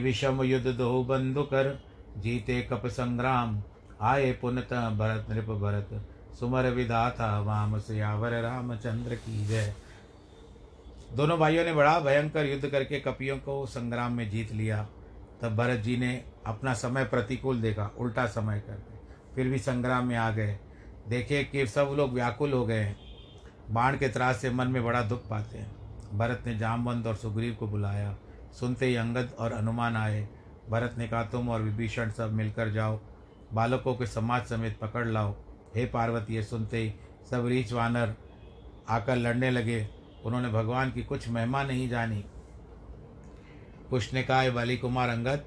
विषम 0.00 0.42
युद्ध 0.42 0.66
दो 0.66 1.04
बंधु 1.04 1.42
कर, 1.42 1.84
जीते 2.18 2.62
कप 2.62 2.86
संग्राम। 2.86 3.62
आए 4.00 4.32
पुनत 4.32 4.72
भरत 4.72 5.26
नृप 5.30 5.44
भरत, 5.44 6.08
सुमर 6.40 6.70
विधाता 6.70 7.40
वाम 7.40 7.78
सियावर 7.78 8.42
रामचंद्र 8.42 9.14
की 9.14 9.46
जय। 9.46 9.74
दोनों 11.12 11.38
भाइयों 11.38 11.64
ने 11.64 11.72
बड़ा 11.72 12.00
भयंकर 12.00 12.46
युद्ध 12.46 12.68
करके 12.68 13.00
कपियों 13.00 13.38
को 13.38 13.66
संग्राम 13.66 14.12
में 14.12 14.30
जीत 14.30 14.52
लिया। 14.52 14.88
तब 15.42 15.56
भरत 15.56 15.78
जी 15.78 15.96
ने 15.96 16.24
अपना 16.46 16.74
समय 16.74 17.04
प्रतिकूल 17.04 17.62
देखा, 17.62 17.90
उल्टा 17.98 18.26
समय 18.26 18.60
करके 18.60 18.94
फिर 19.34 19.48
भी 19.48 19.58
संग्राम 19.58 20.06
में 20.06 20.16
आ 20.16 20.30
गए। 20.30 20.58
देखे 21.08 21.44
कि 21.44 21.66
सब 21.66 21.94
लोग 21.96 22.12
व्याकुल 22.12 22.52
हो 22.52 22.66
गए 22.66 22.80
हैं। 22.80 22.96
बाण 23.70 23.98
के 23.98 24.08
त्रास 24.08 24.36
से 24.36 24.50
मन 24.50 24.68
में 24.68 24.84
बड़ा 24.84 25.02
दुख 25.02 25.28
पाते 25.28 25.58
हैं। 25.58 25.76
भरत 26.18 26.42
ने 26.46 26.58
जामवंत 26.58 27.06
और 27.06 27.16
सुग्रीव 27.16 27.54
को 27.54 27.66
बुलाया। 27.68 28.16
सुनते 28.60 28.86
ही 28.86 28.96
अंगद 28.96 29.36
और 29.38 29.54
हनुमान 29.54 29.96
आए। 29.96 30.28
भरत 30.70 30.94
ने 30.98 31.08
कहा, 31.08 31.24
तुम 31.24 31.48
और 31.48 31.62
विभीषण 31.62 32.10
सब 32.10 32.32
मिलकर 32.32 32.70
जाओ। 32.70 33.00
बालकों 33.52 33.94
के 33.94 34.06
समाज 34.06 34.46
समेत 34.46 34.78
पकड़ 34.78 35.06
लाओ। 35.06 35.34
हे 35.76 35.86
पार्वती, 35.86 36.34
ये 36.34 36.42
सुनते 36.42 36.78
ही 36.78 36.94
सब 37.30 37.46
रीच 37.46 37.72
वानर 37.72 38.14
आकर 38.88 39.16
लड़ने 39.16 39.50
लगे। 39.50 39.88
उन्होंने 40.24 40.48
भगवान 40.48 40.90
की 40.90 41.02
कुछ 41.02 41.28
महिमा 41.28 41.62
नहीं 41.62 41.88
जानी। 41.88 42.24
कुछ 43.90 44.14
ने 44.14 44.22
कहा 44.22 44.50
बली 44.50 44.76
कुमार 44.76 45.08
अंगद, 45.08 45.44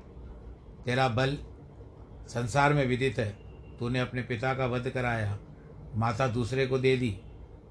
तेरा 0.86 1.08
बल 1.08 1.38
संसार 2.28 2.74
में 2.74 2.86
विदित 2.86 3.20
है। 3.20 3.30
तूने 3.80 4.00
अपने 4.00 4.22
पिता 4.22 4.54
का 4.54 4.66
वध 4.66 4.90
कराया। 4.90 5.38
माता 5.96 6.28
दूसरे 6.28 6.68
को 6.68 6.80
दे 6.80 6.98
दी। 6.98 7.20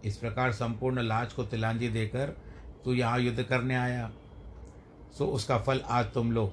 इस 0.04 0.16
प्रकार 0.16 0.52
संपूर्ण 0.52 1.02
लाज 1.02 1.32
को 1.32 1.44
तिलांजी 1.44 1.88
देकर 1.88 2.36
तू 2.84 2.92
यहाँ 2.92 3.18
युद्ध 3.20 3.42
करने 3.42 3.74
आया। 3.74 4.10
सो 5.18 5.26
उसका 5.26 5.58
फल 5.58 5.80
आज 5.80 6.12
तुम 6.12 6.32
लो। 6.32 6.52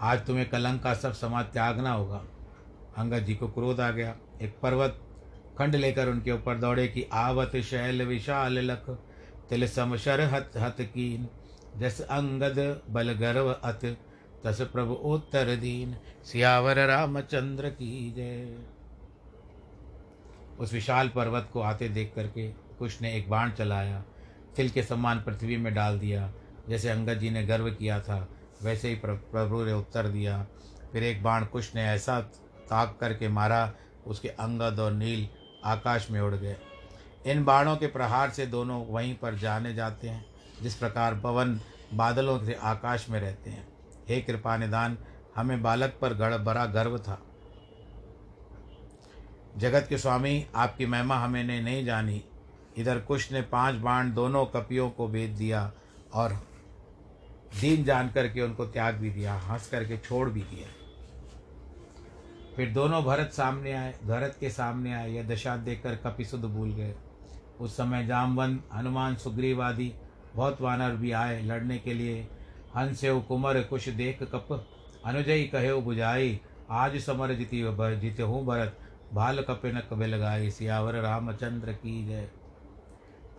आज 0.00 0.26
तुम्हें 0.26 0.48
कलंक 0.48 0.82
का 0.82 0.94
सब 0.94 1.12
समाज 1.12 1.44
त्यागना 1.44 1.92
होगा। 1.92 2.24
अंगद 2.96 3.18
जी 3.18 3.34
को 3.34 3.48
क्रोध 3.48 3.80
आ 3.80 3.90
गया। 3.90 4.16
एक 4.42 4.58
पर्वत 4.62 5.00
खंड 5.58 5.76
लेकर 5.76 6.08
उनके 6.08 6.32
ऊपर 6.32 6.56
दौड़े 6.56 6.88
कि 6.88 7.08
आवत 7.12 7.56
शैल 7.56 8.02
विशाल 8.02 8.58
लख। 8.58 8.90
तिल 9.50 9.68
समशर 9.68 10.20
हत 10.20 10.52
हत 10.56 10.76
कीन। 10.80 11.28
जस 11.76 12.00
अंगद 12.00 12.82
बल 12.90 13.12
गर्व 13.12 13.52
अत। 13.52 13.98
तस 14.44 14.60
प्रभु 14.60 14.94
उत्तर 14.94 15.56
दीन। 15.56 15.96
सियावर 16.24 16.86
रामचंद्र 16.86 17.68
की 17.68 18.12
जय। 18.12 18.58
उस 20.58 20.72
विशाल 20.72 21.08
पर्वत 21.08 21.48
को 21.52 21.60
आते 21.60 21.88
देख 21.88 22.12
करके 22.16 22.48
कुश 22.48 23.02
ने 23.02 23.14
एक 23.14 23.30
बाण 23.30 23.50
चलाया। 23.50 24.04
तिल 24.56 24.70
के 24.70 24.82
समान 24.82 25.22
पृथ्वी 25.22 25.56
में 25.56 25.74
डाल 25.74 25.98
दिया। 25.98 26.32
जैसे 26.68 26.88
अंगद 26.88 27.18
जी 27.18 27.30
ने 27.30 27.46
गर्व 27.46 27.70
किया 27.70 28.00
था, 28.00 28.28
वैसे 28.62 28.88
ही 28.88 28.94
प्रभु 28.94 29.64
ने 29.64 29.72
उत्तर 29.72 30.08
दिया। 30.08 30.46
फिर 30.92 31.02
एक 31.02 31.22
बाण 31.22 31.44
कुश 31.44 31.74
ने 31.74 31.84
ऐसा 31.84 32.20
ताक 32.70 32.96
करके 33.00 33.28
मारा, 33.28 33.72
उसके 34.06 34.28
अंगद 34.28 34.80
और 34.80 34.92
नील 34.92 35.28
आकाश 35.64 36.10
में 36.10 36.20
उड़ 36.20 36.34
गए। 36.34 36.56
इन 37.26 37.44
बाणों 37.44 37.76
के 37.76 37.86
प्रहार 37.86 38.30
से 38.30 38.46
दोनों 38.46 38.86
वहीं 38.86 39.14
पर 39.14 39.34
जाने 39.34 39.74
जाते 39.74 40.08
हैं, 40.08 40.26
जिस 40.62 40.74
प्रकार 40.74 41.14
पवन 41.14 41.60
बादलों 41.94 42.44
से 42.44 42.54
आकाश 42.54 43.08
में 43.08 43.20
रहते 43.20 43.50
हैं। 43.50 43.68
हे 44.08 44.20
कृपा 44.20 44.56
निदान 44.56 44.98
हमें 45.36 45.62
बालक 45.62 45.98
पर 46.00 46.14
गढ़, 46.14 46.34
बड़ा 46.34 46.66
गर्व 46.66 46.98
था। 46.98 47.22
जगत 49.56 49.86
के 49.88 49.98
स्वामी, 49.98 50.46
आपकी 50.54 50.86
महिमा 50.86 51.16
हमें 51.16 51.44
ने 51.44 51.60
नहीं 51.60 51.84
जानी। 51.84 52.24
इधर 52.76 52.98
कुश 52.98 53.32
ने 53.32 53.42
पाँच 53.42 53.74
बाण 53.74 54.12
दोनों 54.12 54.44
कपियों 54.46 54.90
को 54.90 55.08
भेज 55.08 55.30
दिया 55.30 55.72
और 56.14 56.32
दीन 57.60 57.84
जान 57.84 58.08
करके 58.08 58.42
उनको 58.42 58.66
त्याग 58.66 58.94
भी 58.94 59.10
दिया, 59.10 59.34
हंस 59.34 59.68
करके 59.68 59.96
छोड़ 59.98 60.28
भी 60.30 60.40
दिया। 60.40 60.68
फिर 62.56 62.70
दोनों 62.70 63.04
भरत 63.04 63.32
सामने 63.32 63.72
आए, 63.72 63.94
भरत 64.04 64.36
के 64.40 64.50
सामने 64.50 64.92
आए, 64.92 65.10
यह 65.10 65.22
दशा 65.22 65.56
देखकर 65.56 65.96
कपिसुद 65.96 66.40
भूल 66.40 66.70
गए। 66.70 66.94
उस 67.60 67.76
समय 67.76 68.06
जामवंत 68.06 68.68
हनुमान 68.72 69.16
सुग्रीव 69.16 69.62
आदि 69.62 69.92
बहुत 70.34 70.60
वानर 70.60 70.90
भी 70.90 71.12
आए 71.12 71.42
लड़ने 71.42 71.78
के 71.78 71.94
लिए। 71.94 72.28
हंसे 72.76 73.20
कुमर 73.20 73.60
कुश 73.62 73.88
देख 73.88 74.22
कप, 74.22 74.66
अनुजयी 75.04 75.44
कहे 75.44 75.72
बुझाई, 75.74 76.40
आज 76.70 76.98
समर 77.00 77.34
जीती 77.34 77.62
जीते 78.00 78.22
हूँ 78.22 78.44
भरत, 78.46 78.78
भाल 79.14 79.42
कपे 79.42 79.72
न 79.72 79.80
कबे 79.90 80.06
लगाई, 80.06 80.50
सियावर 80.50 80.94
रामचंद्र 80.94 81.72
की 81.72 82.06
जय। 82.06 82.28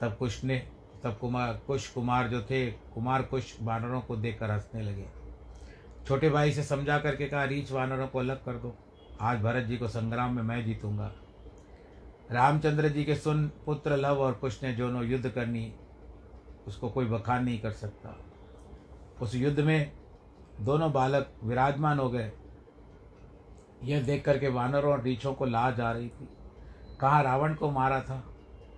तब 0.02 0.16
कुश 0.16 0.44
ने 0.44 0.58
तब 1.04 1.18
कुमार, 1.18 1.62
कुश 1.68 1.89
कुमार 1.89 2.27
जो 2.27 2.42
थे, 2.42 2.72
कुमार 2.72 3.22
कुश 3.22 3.58
वानरों 3.62 4.01
को 4.01 4.16
देखकर 4.16 4.51
हंसने 4.51 4.82
लगे। 4.82 5.06
छोटे 6.08 6.30
भाई 6.30 6.51
से 6.51 6.63
समझा 6.63 7.00
करके 7.00 7.25
कहा 7.25 7.44
रीछ 7.44 7.72
वानरों 7.72 8.08
को 8.08 8.20
अलग 8.20 8.46
कर 8.46 8.54
दो। 8.54 8.75
आज 9.22 9.39
भरत 9.39 9.66
जी 9.66 9.77
को 9.77 9.88
संग्राम 9.88 10.36
में 10.36 10.44
मैं 10.44 10.66
जीतूँगा। 10.66 11.12
रामचंद्र 12.32 12.89
जी 12.89 13.04
के 13.04 13.16
सुन, 13.16 13.51
पुत्र 13.66 13.98
लव 13.98 14.20
और 14.20 14.34
कुश 14.34 14.63
ने 14.63 14.74
दोनों 14.74 15.04
युद्ध 15.06 15.30
करनी, 15.30 15.74
उसको 16.68 16.89
कोई 16.89 17.06
बखान 17.06 17.44
नहीं 17.44 17.60
कर 17.60 17.72
सकता। 17.72 18.18
उस 19.22 19.36
युद्ध 19.36 19.60
में 19.60 19.92
दोनों 20.62 20.94
बालक 20.94 21.32
विराजमान 21.44 22.00
हो 22.00 22.10
गए। 22.10 22.32
यह 23.84 24.04
देख 24.04 24.25
करके 24.25 24.48
वानरों 24.48 24.92
और 24.94 25.01
रीछों 25.01 25.34
को 25.34 25.46
ला 25.46 25.72
जा 25.72 25.92
रही 25.92 26.10
थी। 26.10 26.30
कहाँ 27.00 27.24
रावण 27.24 27.54
को 27.54 27.72
मारा 27.72 28.01
था? 28.01 28.34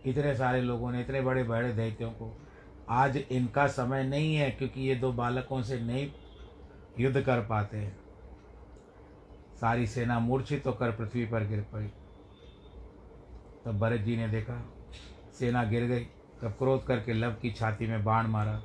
इतने 0.05 0.35
सारे 0.35 0.61
लोगों 0.61 0.91
ने, 0.91 1.01
इतने 1.01 1.21
बड़े 1.21 1.43
बड़े 1.43 1.73
दैत्यों 1.73 2.11
को। 2.11 2.41
आज 2.89 3.17
इनका 3.17 3.67
समय 3.67 4.03
नहीं 4.03 4.35
है 4.35 4.51
क्योंकि 4.51 4.81
ये 4.81 4.95
दो 4.95 5.11
बालकों 5.11 5.61
से 5.61 5.79
नहीं 5.79 6.11
युद्ध 6.99 7.21
कर 7.21 7.41
पाते 7.41 7.77
हैं। 7.77 7.97
सारी 9.61 9.87
सेना 9.87 10.19
मूर्छित 10.19 10.63
तो 10.63 10.69
होकर 10.69 10.91
पृथ्वी 10.91 11.25
पर 11.25 11.43
गिर 11.43 11.61
पड़ी। 11.61 11.87
तब 13.65 13.79
भरत 13.79 13.99
जी 13.99 14.17
ने 14.17 14.27
देखा, 14.27 14.73
सेना 15.39 15.63
गिर 15.63 15.83
गई। 15.83 16.03
तब 16.41 16.47
क्रोध 16.47 16.85
करके 16.85 17.13
लव 17.13 17.31
की 17.31 17.51
छाती 17.51 17.87
में 17.87 18.03
बाण 18.03 18.27
मारा, 18.27 18.61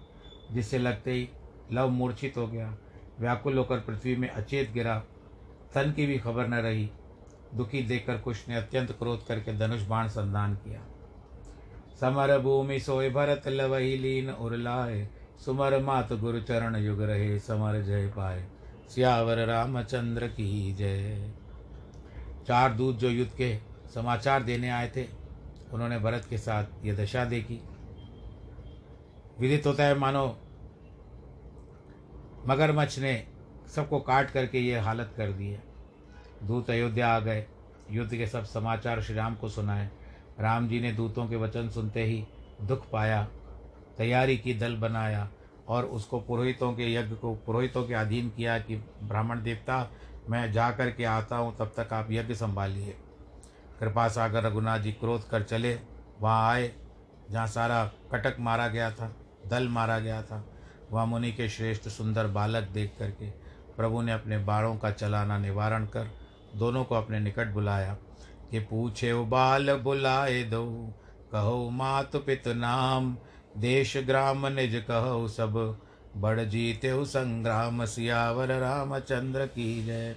जिससे 0.52 0.78
लगते 0.78 1.12
ही 1.12 1.28
लव 1.72 1.88
मूर्छित 1.88 2.36
हो 2.36 2.46
गया। 2.46 2.76
व्याकुल 3.20 3.58
होकर 3.58 3.80
पृथ्वी 3.80 4.16
में 4.16 4.28
अचेत 4.28 4.72
गिरा। 4.72 4.98
तन 5.74 5.92
की 5.92 6.06
भी 6.06 6.18
खबर 6.18 6.46
न 6.46 6.54
रही। 6.54 6.90
दुखी 7.54 7.82
देखकर 7.82 8.18
कुश 8.18 8.48
ने 8.48 8.54
अत्यंत 8.54 8.92
क्रोध 8.92 9.26
करके 9.26 9.58
धनुष 9.58 9.82
बाण 9.82 10.08
संधान 10.08 10.54
किया। 10.54 10.80
समर 12.00 12.38
भूमि 12.38 12.80
सोए 12.80 13.10
भरत 13.10 13.48
लवही 13.48 13.96
लीन 13.96 14.30
उर्लाए 14.30 15.08
सुमर 15.44 15.78
मात 15.78 16.12
गुरु 16.12 16.40
चरण 16.40 16.76
युग 16.76 17.02
रहे, 17.02 17.38
समर 17.38 17.82
जय 17.82 18.08
पाए। 18.08 18.48
सियावर 18.88 19.46
रामचंद्र 19.46 20.26
की 20.26 20.74
जय। 20.74 21.32
चार 22.46 22.72
दूत 22.72 22.96
जो 22.96 23.08
युद्ध 23.08 23.32
के 23.32 23.58
समाचार 23.94 24.42
देने 24.42 24.70
आए 24.70 24.92
थे, 24.96 25.06
उन्होंने 25.72 25.98
भरत 25.98 26.26
के 26.30 26.38
साथ 26.38 26.64
ये 26.84 26.94
दशा 26.94 27.24
देखी। 27.24 27.60
विदित 29.40 29.66
होता 29.66 29.84
है, 29.84 29.94
मानो 29.94 30.38
मगरमच्छ 32.46 32.98
ने 32.98 33.26
सबको 33.74 34.00
काट 34.00 34.30
करके 34.30 34.58
ये 34.58 34.78
हालत 34.78 35.14
कर 35.16 35.32
दी 35.32 35.48
है। 35.48 35.62
दूत 36.42 36.70
अयोध्या 36.70 37.08
आ 37.08 37.20
गए। 37.20 37.46
युद्ध 37.90 38.10
के 38.10 38.26
सब 38.26 38.44
समाचार 38.44 39.02
श्री 39.02 39.14
राम 39.14 39.34
को 39.34 39.48
सुनाए। 39.48 39.90
राम 40.40 40.68
जी 40.68 40.80
ने 40.80 40.92
दूतों 40.92 41.26
के 41.26 41.36
वचन 41.36 41.68
सुनते 41.68 42.04
ही 42.04 42.24
दुख 42.62 42.90
पाया, 42.90 43.28
तैयारी 43.98 44.36
की 44.36 44.54
दल 44.54 44.76
बनाया 44.76 45.28
और 45.68 45.84
उसको 45.84 46.20
पुरोहितों 46.20 46.72
के 46.72 46.94
यज्ञ 46.94 47.14
को, 47.14 47.34
पुरोहितों 47.34 47.84
के 47.84 47.94
अधीन 47.94 48.30
किया 48.30 48.58
कि 48.58 48.76
ब्राह्मण 49.02 49.42
देवता, 49.42 49.90
मैं 50.30 50.52
जा 50.52 50.70
कर 50.70 50.90
के 50.90 51.04
आता 51.04 51.36
हूँ, 51.36 51.56
तब 51.56 51.72
तक 51.76 51.92
आप 51.92 52.08
यज्ञ 52.10 52.34
संभालिए। 52.34 52.96
कृपा 53.80 54.08
सागर 54.08 54.42
रघुनाथ 54.42 54.78
जी 54.78 54.92
क्रोध 54.92 55.28
कर 55.28 55.42
चले, 55.42 55.74
वहाँ 56.20 56.50
आए, 56.50 56.72
जहाँ 57.30 57.46
सारा 57.46 57.84
कटक 58.12 58.36
मारा 58.40 58.68
गया 58.68 58.90
था, 58.90 59.16
दल 59.46 59.68
मारा 59.68 59.98
गया 59.98 60.22
था। 60.22 60.44
वहाँ 60.92 61.06
मुनि 61.06 61.32
के 61.32 61.48
श्रेष्ठ 61.48 61.88
सुंदर 61.88 62.26
बालक 62.26 62.68
देख 62.68 62.92
करके 62.98 63.30
प्रभु 63.76 64.02
ने 64.02 64.12
अपने 64.12 64.38
बाड़ों 64.38 64.76
का 64.76 64.90
चलाना 64.90 65.38
निवारण 65.38 65.86
कर, 65.86 66.10
दोनों 66.54 66.84
को 66.84 66.94
अपने 66.94 67.20
निकट 67.20 67.46
बुलाया। 67.46 67.96
कि 68.54 68.60
पूछे 68.60 69.12
बाल 69.26 69.72
बुलाए 69.76 70.42
दो 70.44 70.64
कहो 71.32 71.70
मात 71.70 72.14
पित 72.16 72.46
नाम 72.48 73.16
देश 73.58 73.96
ग्राम 74.06 74.46
निज 74.46 74.74
कहो 74.88 75.26
सब 75.28 75.56
बड़ 76.16 76.40
जीते 76.40 76.92
संग्राम 77.04 77.84
सियावर 77.84 78.52
रामचंद्र 78.60 79.46
की 79.46 79.66
जय 79.84 80.14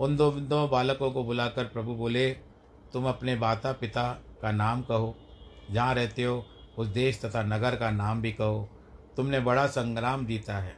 उन 0.00 0.16
दो 0.16 0.30
दो 0.52 0.66
बालकों 0.68 1.10
को 1.10 1.24
बुलाकर 1.24 1.64
प्रभु 1.64 1.94
बोले 1.94 2.28
तुम 2.92 3.08
अपने 3.08 3.36
माता 3.36 3.72
पिता 3.72 4.06
का 4.42 4.52
नाम 4.52 4.82
कहो 4.82 5.14
जहाँ 5.72 5.94
रहते 5.94 6.24
हो 6.24 6.44
उस 6.78 6.86
देश 6.94 7.20
तथा 7.24 7.42
नगर 7.42 7.76
का 7.76 7.90
नाम 7.90 8.22
भी 8.22 8.32
कहो 8.32 8.68
तुमने 9.16 9.40
बड़ा 9.40 9.66
संग्राम 9.66 10.26
जीता 10.26 10.58
है 10.58 10.76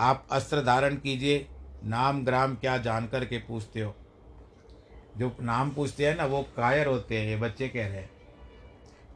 आप 0.00 0.26
अस्त्र 0.32 0.64
धारण 0.64 0.96
कीजिए 0.96 1.46
नाम 1.86 2.24
ग्राम 2.24 2.54
क्या 2.56 2.76
जानकर 2.82 3.24
के 3.24 3.38
पूछते 3.38 3.80
हो 3.80 3.94
जो 5.18 5.36
नाम 5.40 5.70
पूछते 5.70 6.06
हैं 6.06 6.16
ना, 6.16 6.24
वो 6.24 6.42
कायर 6.56 6.86
होते 6.86 7.18
हैं, 7.18 7.26
ये 7.26 7.36
बच्चे 7.36 7.68
कह 7.68 7.86
रहे 7.86 7.96
हैं। 7.96 8.10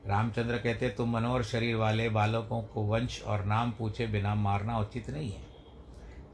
रामचंद्र 0.07 0.57
कहते, 0.57 0.89
तुम 0.89 1.11
मनोहर 1.11 1.43
शरीर 1.43 1.77
वाले 1.77 2.09
बालकों 2.09 2.63
को 2.63 2.83
वंश 2.83 3.23
और 3.23 3.45
नाम 3.45 3.71
पूछे 3.71 4.07
बिना 4.07 4.35
मारना 4.35 4.79
उचित 4.79 5.11
नहीं 5.11 5.31
है। 5.33 5.51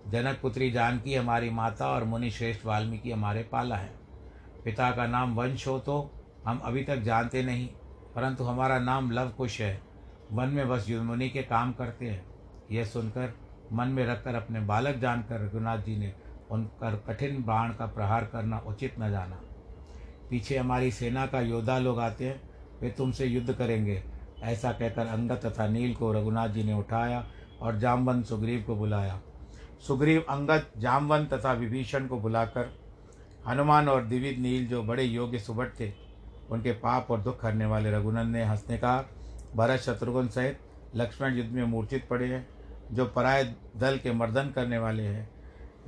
जनक 0.08 0.38
पुत्री 0.42 0.70
जानकी 0.70 1.14
हमारी 1.14 1.50
माता 1.50 1.88
और 1.88 2.04
मुनि 2.04 2.30
श्रेष्ठ 2.30 2.64
वाल्मीकि 2.66 3.10
हमारे 3.12 3.42
पाला 3.42 3.76
है। 3.76 3.90
पिता 4.64 4.90
का 4.90 5.06
नाम 5.06 5.34
वंश 5.34 5.66
हो 5.66 5.78
तो 5.78 5.98
हम 6.46 6.58
अभी 6.58 6.84
तक 6.84 6.96
जानते 6.96 7.42
नहीं, 7.42 7.66
परंतु 8.14 8.44
हमारा 8.44 8.78
नाम 8.78 9.10
लव 9.10 9.28
कुश 9.28 9.60
है। 9.60 9.80
वन 10.32 10.48
में 10.48 10.68
बस 10.68 10.88
मुनि 10.90 11.28
के 11.28 11.42
काम 11.42 11.72
करते 11.72 12.06
हैं। 12.06 12.24
यह 12.70 12.84
सुनकर 12.84 13.34
मन 13.72 13.88
में 13.88 14.04
रखकर 14.06 14.34
अपने 14.34 14.60
बालक 14.60 14.96
जानकर 14.96 15.40
रघुनाथ 15.40 15.78
जी 15.78 15.96
ने 15.96 16.14
उन 16.50 16.64
पर 16.80 16.96
कठिन 17.08 17.42
बाण 17.42 17.72
का 17.72 17.86
प्रहार 17.86 18.24
करना 18.24 18.58
उचित 18.58 18.98
न 19.00 19.10
जाना। 19.10 19.40
पीछे 20.30 20.56
हमारी 20.56 20.90
सेना 20.90 21.26
का 21.26 21.40
योद्धा 21.40 21.78
लोग 21.78 21.98
आते 21.98 22.26
हैं, 22.26 22.40
वे 22.80 22.90
तुमसे 22.90 23.26
युद्ध 23.26 23.52
करेंगे। 23.52 24.02
ऐसा 24.42 24.72
कहकर 24.72 25.06
अंगद 25.06 25.40
तथा 25.46 25.68
नील 25.68 25.94
को 25.94 26.12
रघुनाथ 26.12 26.48
जी 26.48 26.64
ने 26.64 26.74
उठाया 26.74 27.26
और 27.60 27.78
जामवंत 27.78 28.26
सुग्रीव 28.26 28.62
को 28.62 28.76
बुलाया। 28.76 29.20
सुग्रीव 29.86 30.24
अंगद, 30.28 30.66
जामवंत 30.78 31.34
तथा 31.34 31.52
विभीषण 31.52 32.06
को 32.06 32.18
बुलाकर, 32.18 32.78
हनुमान 33.46 33.88
और 33.88 34.04
दिविद 34.04 34.38
नील 34.38 34.66
जो 34.66 34.82
बड़े 34.82 35.02
योग्य 35.02 35.38
सुबट 35.38 35.80
थे, 35.80 35.92
उनके 36.50 36.72
पाप 36.72 37.10
और 37.10 37.20
दुख 37.20 37.40
करने 37.40 37.66
वाले 37.66 37.90
रघुनंद 37.90 38.36
ने 38.36 38.44
हंसने 38.44 38.78
कहा, 38.78 39.04
भरत 39.56 39.80
शत्रुघ्न 39.80 40.28
सहित 40.28 40.58
लक्ष्मण 40.94 41.34
युद्ध 41.34 41.50
में 41.50 41.64
मूर्छित 41.64 42.08
पड़े 42.08 42.26
हैं, 42.26 42.48
जो 42.92 43.04
पराय 43.06 43.54
दल 43.76 43.98
के 43.98 44.12
मर्दन 44.12 44.50
करने 44.50 44.78
वाले 44.78 45.02
हैं, 45.02 45.30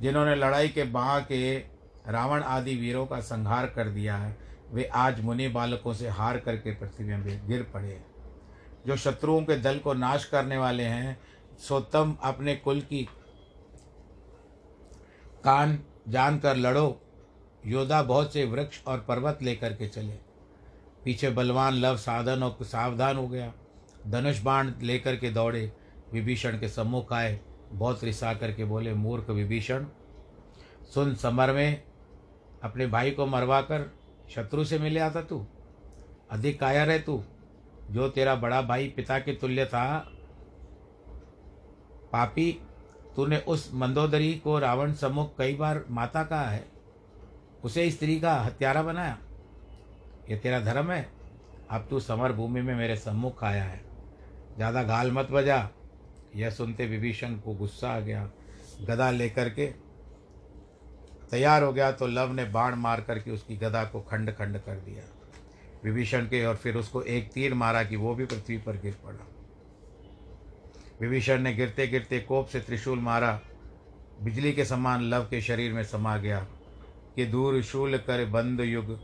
जिन्होंने 0.01 0.35
लड़ाई 0.35 0.67
के 0.67 0.83
बाह 0.83 1.19
के 1.19 1.63
रावण 2.07 2.43
आदि 2.43 2.75
वीरों 2.75 3.05
का 3.05 3.19
संहार 3.19 3.65
कर 3.65 3.89
दिया 3.89 4.17
है। 4.17 4.37
वे 4.71 4.83
आज 4.85 5.21
मुनि 5.21 5.47
बालकों 5.47 5.93
से 5.93 6.09
हार 6.09 6.39
करके 6.39 6.75
पृथ्वी 6.75 7.05
में 7.05 7.47
गिर 7.47 7.63
पड़े 7.63 8.03
जो 8.87 8.95
शत्रुओं 8.95 9.41
के 9.41 9.55
दल 9.57 9.79
को 9.79 9.93
नाश 9.93 10.25
करने 10.25 10.57
वाले 10.57 10.83
हैं, 10.83 11.19
सो 11.59 11.79
तुम 11.79 12.17
अपने 12.23 12.55
कुल 12.55 12.81
की 12.81 13.07
कान 15.43 15.79
जानकर 16.09 16.55
लड़ो। 16.55 17.01
योद्धा 17.65 18.03
बहुत 18.03 18.33
से 18.33 18.45
वृक्ष 18.45 18.83
और 18.87 18.99
पर्वत 18.99 19.39
लेकर 19.41 19.73
के 19.73 19.87
चले। 19.87 20.13
पीछे 21.05 21.29
बलवान 21.29 21.73
लव 21.73 21.97
साधन 21.97 22.43
और 22.43 22.57
सावधान 22.61 23.17
हो 23.17 23.27
गया। 23.27 23.53
धनुष 24.07 24.41
बाण 24.41 24.71
लेकर 24.81 25.15
के 25.15 25.29
दौड़े। 25.29 25.71
विभीषण 26.13 26.59
के 26.59 26.69
सम्मुख 26.69 27.13
आए। 27.13 27.39
बहुत 27.71 28.03
रिसा 28.03 28.33
करके 28.33 28.65
बोले, 28.65 28.93
मूर्ख 28.93 29.29
विभीषण, 29.29 29.85
सुन 30.93 31.15
समर 31.15 31.53
में 31.53 31.83
अपने 32.63 32.87
भाई 32.87 33.11
को 33.11 33.25
मरवा 33.25 33.61
कर 33.61 33.91
शत्रु 34.35 34.63
से 34.65 34.79
मिले 34.79 34.99
आता 34.99 35.21
तू? 35.21 35.45
अधिक 36.31 36.59
कायर 36.59 36.89
है 36.89 36.99
तू? 36.99 37.23
जो 37.91 38.09
तेरा 38.09 38.35
बड़ा 38.35 38.61
भाई 38.61 38.87
पिता 38.87 39.19
के 39.19 39.33
तुल्य 39.33 39.65
था, 39.65 40.07
पापी, 42.11 42.61
तूने 43.15 43.37
उस 43.37 43.71
मंदोदरी 43.73 44.33
को 44.35 44.59
रावण 44.59 44.93
सम्मुख 44.93 45.37
कई 45.37 45.55
बार 45.55 45.85
माता 45.89 46.23
कहा 46.23 46.49
है। 46.49 46.65
उसे 47.63 47.91
स्त्री 47.91 48.19
का 48.19 48.33
हत्यारा 48.33 48.83
बनाया। 48.83 49.17
ये 50.29 50.37
तेरा 50.37 50.59
धर्म 50.59 50.91
है। 50.91 51.09
अब 51.71 51.87
तू 51.89 51.99
समर 51.99 52.31
भूमि 52.31 52.61
में 52.61 52.75
मेरे 52.75 52.95
सम्मुख 52.95 53.43
आया 53.43 53.63
है। 53.63 53.81
ज़्यादा 54.55 54.83
गाल 54.83 55.11
मत 55.11 55.27
बजा। 55.31 55.69
यह 56.35 56.49
सुनते 56.49 56.85
विभीषण 56.85 57.35
को 57.35 57.53
गुस्सा 57.53 57.91
आ 57.91 57.99
गया। 57.99 58.29
गदा 58.81 59.11
लेकर 59.11 59.49
के 59.49 59.73
तैयार 61.31 61.63
हो 61.63 61.71
गया 61.73 61.91
तो 61.91 62.07
लव 62.07 62.31
ने 62.33 62.45
बाण 62.45 62.75
मार 62.75 63.01
करके 63.01 63.31
उसकी 63.31 63.57
गदा 63.57 63.83
को 63.83 64.01
खंड 64.01 64.31
खंड 64.31 64.57
कर 64.57 64.79
दिया। 64.79 65.03
विभीषण 65.83 66.25
के 66.25 66.45
और 66.45 66.55
फिर 66.55 66.75
उसको 66.77 67.01
एक 67.01 67.31
तीर 67.33 67.53
मारा 67.53 67.83
कि 67.83 67.95
वो 67.95 68.13
भी 68.15 68.25
पृथ्वी 68.25 68.57
पर 68.57 68.77
गिर 68.77 68.95
पड़ा। 69.05 69.27
विभीषण 71.01 71.41
ने 71.41 71.53
गिरते 71.53 71.87
गिरते 71.87 72.19
कोप 72.19 72.47
से 72.47 72.59
त्रिशूल 72.59 72.99
मारा। 72.99 73.39
बिजली 74.23 74.51
के 74.53 74.65
समान 74.65 75.03
लव 75.03 75.23
के 75.23 75.41
शरीर 75.41 75.73
में 75.73 75.83
समा 75.83 76.17
गया 76.17 76.39
कि 77.15 77.25
दूर 77.25 77.61
शूल 77.61 77.97
कर 77.97 78.25
बंद 78.25 78.61
युग 78.61 78.97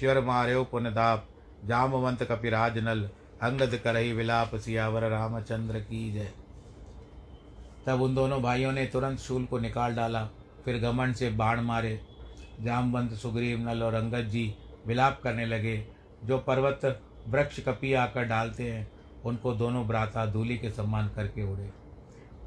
शिवर 0.00 0.20
मार्यो 0.20 0.62
पुनदाप 0.64 1.28
जामवंत 1.64 2.22
कपिराज 2.22 2.78
नल 2.78 3.02
अंगद 3.42 3.80
करही 3.84 4.12
विलाप 4.12 4.54
सियावर 4.56 5.08
रामचंद्र 5.10 5.80
की 5.80 6.12
जय। 6.12 6.32
तब 7.86 8.02
उन 8.02 8.14
दोनों 8.14 8.40
भाइयों 8.42 8.72
ने 8.72 8.86
तुरंत 8.86 9.18
शूल 9.18 9.44
को 9.44 9.58
निकाल 9.58 9.94
डाला। 9.94 10.28
फिर 10.64 10.78
घमंड 10.78 11.14
से 11.14 11.30
बाण 11.30 11.60
मारे। 11.60 12.00
जामवंत, 12.60 13.12
सुग्रीव, 13.12 13.58
नल 13.58 13.82
और 13.82 13.94
अंगद 13.94 14.28
जी 14.28 14.54
विलाप 14.86 15.20
करने 15.22 15.46
लगे, 15.46 15.86
जो 16.24 16.38
पर्वत 16.38 17.02
वृक्ष 17.28 17.60
कपी 17.60 17.92
आकर 17.92 18.24
डालते 18.24 18.70
हैं, 18.70 18.90
उनको 19.24 19.52
दोनों 19.54 19.86
भ्राता 19.86 20.26
दूली 20.26 20.58
के 20.58 20.70
सम्मान 20.70 21.08
करके 21.08 21.52
उड़े। 21.52 21.70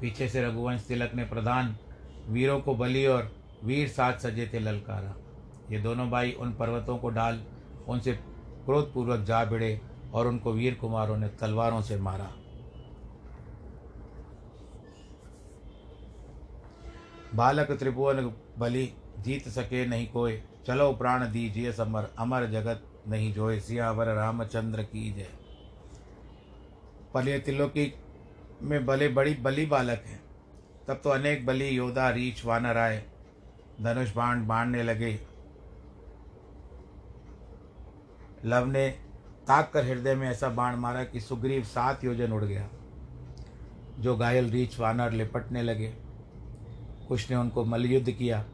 पीछे 0.00 0.28
से 0.28 0.44
रघुवंश 0.44 0.84
तिलक 0.88 1.14
ने 1.14 1.24
प्रधान 1.24 1.76
वीरों 2.28 2.60
को 2.60 2.74
बलि 2.74 3.06
और 3.06 3.30
वीर 3.64 3.88
साथ 3.88 4.18
सजे 4.18 4.50
थे 4.54 4.58
ललकारा। 4.58 5.14
ये 5.70 5.78
दोनों 5.78 6.10
भाई 6.10 6.32
उन 6.32 6.52
पर्वतों 6.52 6.98
को 6.98 7.10
डाल, 7.10 7.42
उनसे 7.88 8.12
क्रोधपूर्वक 8.66 9.20
जा 9.20 9.44
भिड़े 9.44 9.80
और 10.14 10.26
उनको 10.26 10.52
वीर 10.52 10.74
कुमारों 10.74 11.16
ने 11.16 11.28
तलवारों 11.28 11.82
से 11.82 11.96
मारा। 11.96 12.30
बालक 17.36 17.70
त्रिभुवन 17.70 18.32
बलि 18.58 18.88
जीत 19.18 19.48
सके 19.48 19.86
नहीं 19.86 20.06
कोई। 20.08 20.42
चलो 20.66 20.92
प्राण 20.92 21.24
दीजिए 21.32 21.72
समर, 21.72 22.08
अमर 22.18 22.46
जगत 22.46 22.82
नहीं 23.08 23.32
जोए। 23.34 23.58
सियावर 23.60 24.06
रामचंद्र 24.06 24.82
की 24.82 25.12
जय। 25.12 25.28
पलिय 27.14 27.38
तिलोकी 27.38 27.92
में 28.62 28.84
भले 28.86 29.08
बड़ी 29.08 29.34
बलि 29.34 29.66
बालक 29.66 30.02
है। 30.06 30.20
तब 30.88 31.00
तो 31.04 31.10
अनेक 31.10 31.44
बलि 31.46 31.76
योद्धा 31.78 32.08
रीछ 32.10 32.44
वानर 32.44 32.76
आए। 32.76 33.04
धनुष 33.82 34.14
बाण 34.14 34.46
बांधने 34.46 34.82
लगे। 34.82 35.18
लव 38.44 38.66
ने 38.66 38.88
ताक 39.46 39.70
कर 39.74 39.84
हृदय 39.84 40.14
में 40.14 40.28
ऐसा 40.28 40.48
बाण 40.48 40.76
मारा 40.76 41.04
कि 41.04 41.20
सुग्रीव 41.20 41.62
सात 41.64 42.04
योजन 42.04 42.32
उड़ 42.32 42.44
गया, 42.44 42.68
जो 43.98 44.16
घायल 44.16 44.50
रीछ 44.50 44.78
वानर 44.80 45.12
लिपटने 45.12 45.62
लगे। 45.62 45.94
कुछ 47.08 47.30
ने 47.30 47.36
उनको 47.36 47.64
मलयुद्ध 47.64 48.10
किया। 48.10 48.44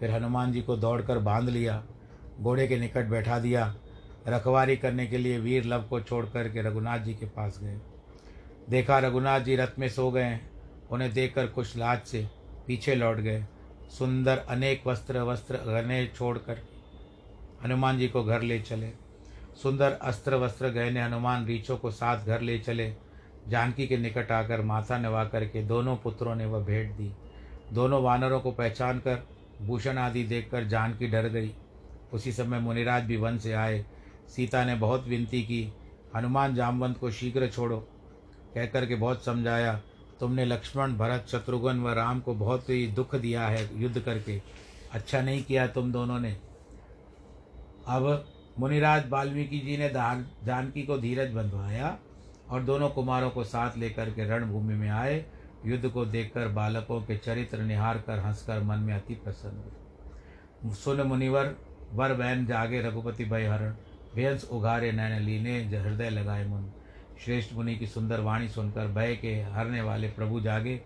फिर 0.00 0.10
हनुमान 0.10 0.52
जी 0.52 0.62
को 0.62 0.76
दौड़कर 0.76 1.18
बाँध 1.18 1.48
लिया, 1.48 1.84
घोड़े 2.40 2.68
के 2.68 2.76
निकट 2.76 3.06
बैठा 3.06 3.38
दिया। 3.38 3.74
रखवारी 4.28 4.76
करने 4.76 5.06
के 5.06 5.18
लिए 5.18 5.38
वीर 5.38 5.64
लव 5.64 5.82
को 5.82 6.00
छोड़ 6.00 6.26
करके 6.26 6.62
रघुनाथ 6.62 6.98
जी 6.98 7.14
के 7.14 7.26
पास 7.26 7.60
गए। 7.62 7.78
देखा 8.70 8.98
रघुनाथ 8.98 9.40
जी 9.40 9.56
रथ 9.56 9.78
में 9.78 9.88
सो 9.88 10.10
गए। 10.10 10.40
उन्हें 10.90 11.12
देखकर 11.12 11.46
कुछ 11.46 11.76
लाज 11.76 12.00
से 12.00 12.28
पीछे 12.66 12.94
लौट 12.94 13.16
गए। 13.16 13.44
सुंदर 13.98 14.38
अनेक 14.38 14.86
वस्त्र 14.86 15.20
वस्त्र 15.20 15.56
गहने 15.56 16.06
छोड़कर 16.06 16.58
हनुमान 17.64 17.98
जी 17.98 18.08
को 18.08 18.24
घर 18.24 18.42
ले 18.42 18.60
चले। 18.60 18.90
सुंदर 19.62 19.92
अस्त्र, 19.92 20.34
वस्त्र 20.34 20.68
गहने 20.68 21.02
हनुमान 21.02 21.46
रीछों 21.46 21.76
को 21.76 21.90
साथ 21.90 22.24
घर 22.24 22.40
ले 22.40 22.58
चले। 22.58 22.94
जानकी 23.48 23.86
के 23.86 23.96
निकट 23.96 24.32
आकर 24.32 24.60
माथा 24.60 24.98
नवा 24.98 25.24
करके 25.24 25.62
दोनों 25.62 25.96
पुत्रों 25.96 26.34
ने 26.34 26.46
वह 26.46 26.64
भेंट 26.64 26.92
दी। 26.92 27.12
दोनों 27.72 28.02
वानरों 28.02 28.40
को 28.40 28.50
पहचान 28.50 28.98
कर 28.98 29.26
भूषण 29.62 29.98
आदि 29.98 30.24
देखकर 30.24 30.64
जानकी 30.64 31.08
डर 31.08 31.28
गई। 31.28 31.54
उसी 32.12 32.32
समय 32.32 32.58
मुनिराज 32.58 33.04
भी 33.04 33.16
वन 33.16 33.38
से 33.38 33.52
आए। 33.52 33.84
सीता 34.28 34.64
ने 34.64 34.74
बहुत 34.74 35.06
विनती 35.06 35.42
की, 35.42 35.72
हनुमान 36.16 36.54
जामवंत 36.54 36.98
को 36.98 37.10
शीघ्र 37.10 37.48
छोड़ो। 37.48 37.78
कहकर 38.54 38.86
के 38.86 38.94
बहुत 38.94 39.24
समझाया, 39.24 39.80
तुमने 40.20 40.44
लक्ष्मण, 40.44 40.96
भरत, 40.96 41.26
शत्रुघ्न 41.28 41.78
व 41.80 41.92
राम 41.92 42.20
को 42.20 42.34
बहुत 42.34 42.70
ही 42.70 42.86
दुख 42.86 43.14
दिया 43.16 43.46
है 43.46 43.80
युद्ध 43.80 44.00
करके। 44.00 44.40
अच्छा 44.92 45.20
नहीं 45.20 45.42
किया 45.42 45.66
तुम 45.66 45.92
दोनों 45.92 46.18
ने। 46.20 46.36
अब 47.88 48.26
मुनिराज 48.58 49.08
वाल्मीकि 49.08 49.58
जी 49.58 49.76
ने 49.76 49.88
जानकी 49.88 50.82
को 50.82 50.98
धीरज 50.98 51.32
बंधवाया 51.32 51.98
और 52.50 52.62
दोनों 52.62 52.88
कुमारों 52.88 53.30
को 53.30 53.44
साथ 53.44 53.76
लेकर 53.78 54.10
के 54.10 54.24
रणभूमि 54.28 54.74
में 54.74 54.88
आए। 54.88 55.24
युद्ध 55.66 55.88
को 55.88 56.04
देखकर 56.04 56.48
बालकों 56.48 57.00
के 57.02 57.16
चरित्र 57.16 57.58
निहार 57.58 57.98
कर 57.98 58.18
हंसकर 58.18 58.62
मन 58.62 58.78
में 58.78 58.94
अति 58.94 59.14
प्रसन्न 59.14 59.56
हुए। 59.56 60.74
सुन 60.74 61.00
मुनिवर, 61.00 61.56
वर 61.92 62.14
बहन 62.14 62.46
जागे 62.46 62.80
रघुपति 62.80 63.24
भय 63.24 63.46
हरण 63.46 63.74
बेहंस 64.14 64.44
उघारे 64.44 64.92
नैन 64.92 65.22
लीने, 65.22 65.62
हृदय 65.78 66.10
लगाए 66.10 66.46
मुन। 66.46 66.72
श्रेष्ठ 67.24 67.54
मुनि 67.54 67.76
की 67.76 67.86
सुंदर 67.86 68.20
वाणी 68.20 68.48
सुनकर 68.48 68.86
भय 68.86 69.16
के 69.16 69.34
हरने 69.42 69.82
वाले 69.82 70.08
प्रभु 70.08 70.40
जागे। 70.40 70.80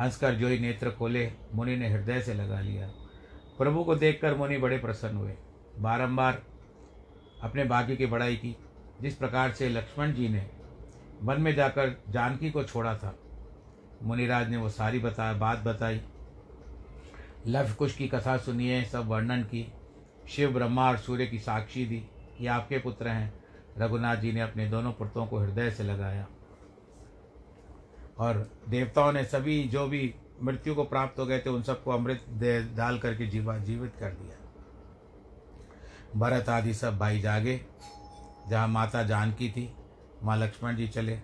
हंसकर 0.00 0.34
जोई 0.34 0.58
नेत्र 0.58 0.90
खोले, 0.90 1.32
मुनि 1.54 1.76
ने 1.76 1.88
हृदय 1.88 2.20
से 2.20 2.34
लगा 2.34 2.60
लिया। 2.60 2.88
प्रभु 3.58 3.84
को 3.84 3.94
देखकर 3.94 4.34
मुनि 4.34 4.58
बड़े 4.58 4.78
प्रसन्न 4.78 5.16
हुए। 5.16 5.34
बारंबार 5.78 6.42
अपने 7.42 7.64
भाग्य 7.64 7.96
की 7.96 8.06
बड़ाई 8.06 8.36
की। 8.36 8.56
जिस 9.02 9.14
प्रकार 9.14 9.52
से 9.52 9.68
लक्ष्मण 9.68 10.12
जी 10.12 10.28
ने 10.28 10.50
वन 11.22 11.40
में 11.40 11.54
जाकर 11.54 12.02
जानकी 12.08 12.50
को 12.50 12.62
छोड़ा 12.64 12.94
था 12.94 13.18
मुनिराज 14.02 14.48
ने 14.48 14.56
वो 14.56 14.68
सारी 14.68 14.98
बता, 14.98 15.32
बात 15.32 15.58
बताई। 15.58 16.00
लव 17.46 17.72
कुश 17.72 17.96
की 17.96 18.08
कथा 18.08 18.36
सुनिए, 18.36 18.84
सब 18.84 19.06
वर्णन 19.06 19.42
की। 19.42 19.72
शिव 20.28 20.52
ब्रह्मा 20.52 20.88
और 20.88 20.96
सूर्य 20.96 21.26
की 21.26 21.38
साक्षी 21.38 21.86
दी। 21.86 22.08
ये 22.40 22.46
आपके 22.46 22.78
पुत्र 22.78 23.08
हैं। 23.08 23.44
रघुनाथ 23.78 24.16
जी 24.16 24.32
ने 24.32 24.40
अपने 24.40 24.68
दोनों 24.68 24.92
पुत्रों 24.92 25.26
को 25.26 25.38
हृदय 25.38 25.70
से 25.70 25.82
लगाया। 25.82 26.26
और 28.18 28.50
देवताओं 28.68 29.12
ने 29.12 29.24
सभी 29.24 29.64
जो 29.64 29.86
भी 29.86 30.14
मृत्यु 30.42 30.74
को 30.74 30.84
प्राप्त 30.84 31.18
हो 31.18 31.26
गए 31.26 31.38
थे, 31.38 31.50
उन 31.50 31.62
सबको 31.62 31.90
अमृत 31.90 32.24
डाल 32.76 32.98
करके 32.98 33.26
जीवा, 33.26 33.58
जीवित 33.58 33.92
कर 34.00 34.10
दिया। 34.10 34.36
भरत 36.16 36.48
आदि 36.48 36.74
सब 36.74 36.98
भाई 36.98 37.20
जागे। 37.20 37.60
जहाँ 38.48 38.68
माता 38.68 39.02
जानकी 39.02 39.50
थी, 39.50 39.74
माँ 40.22 40.36
लक्ष्मण 40.36 40.76
जी 40.76 40.88
चले। 40.88 41.14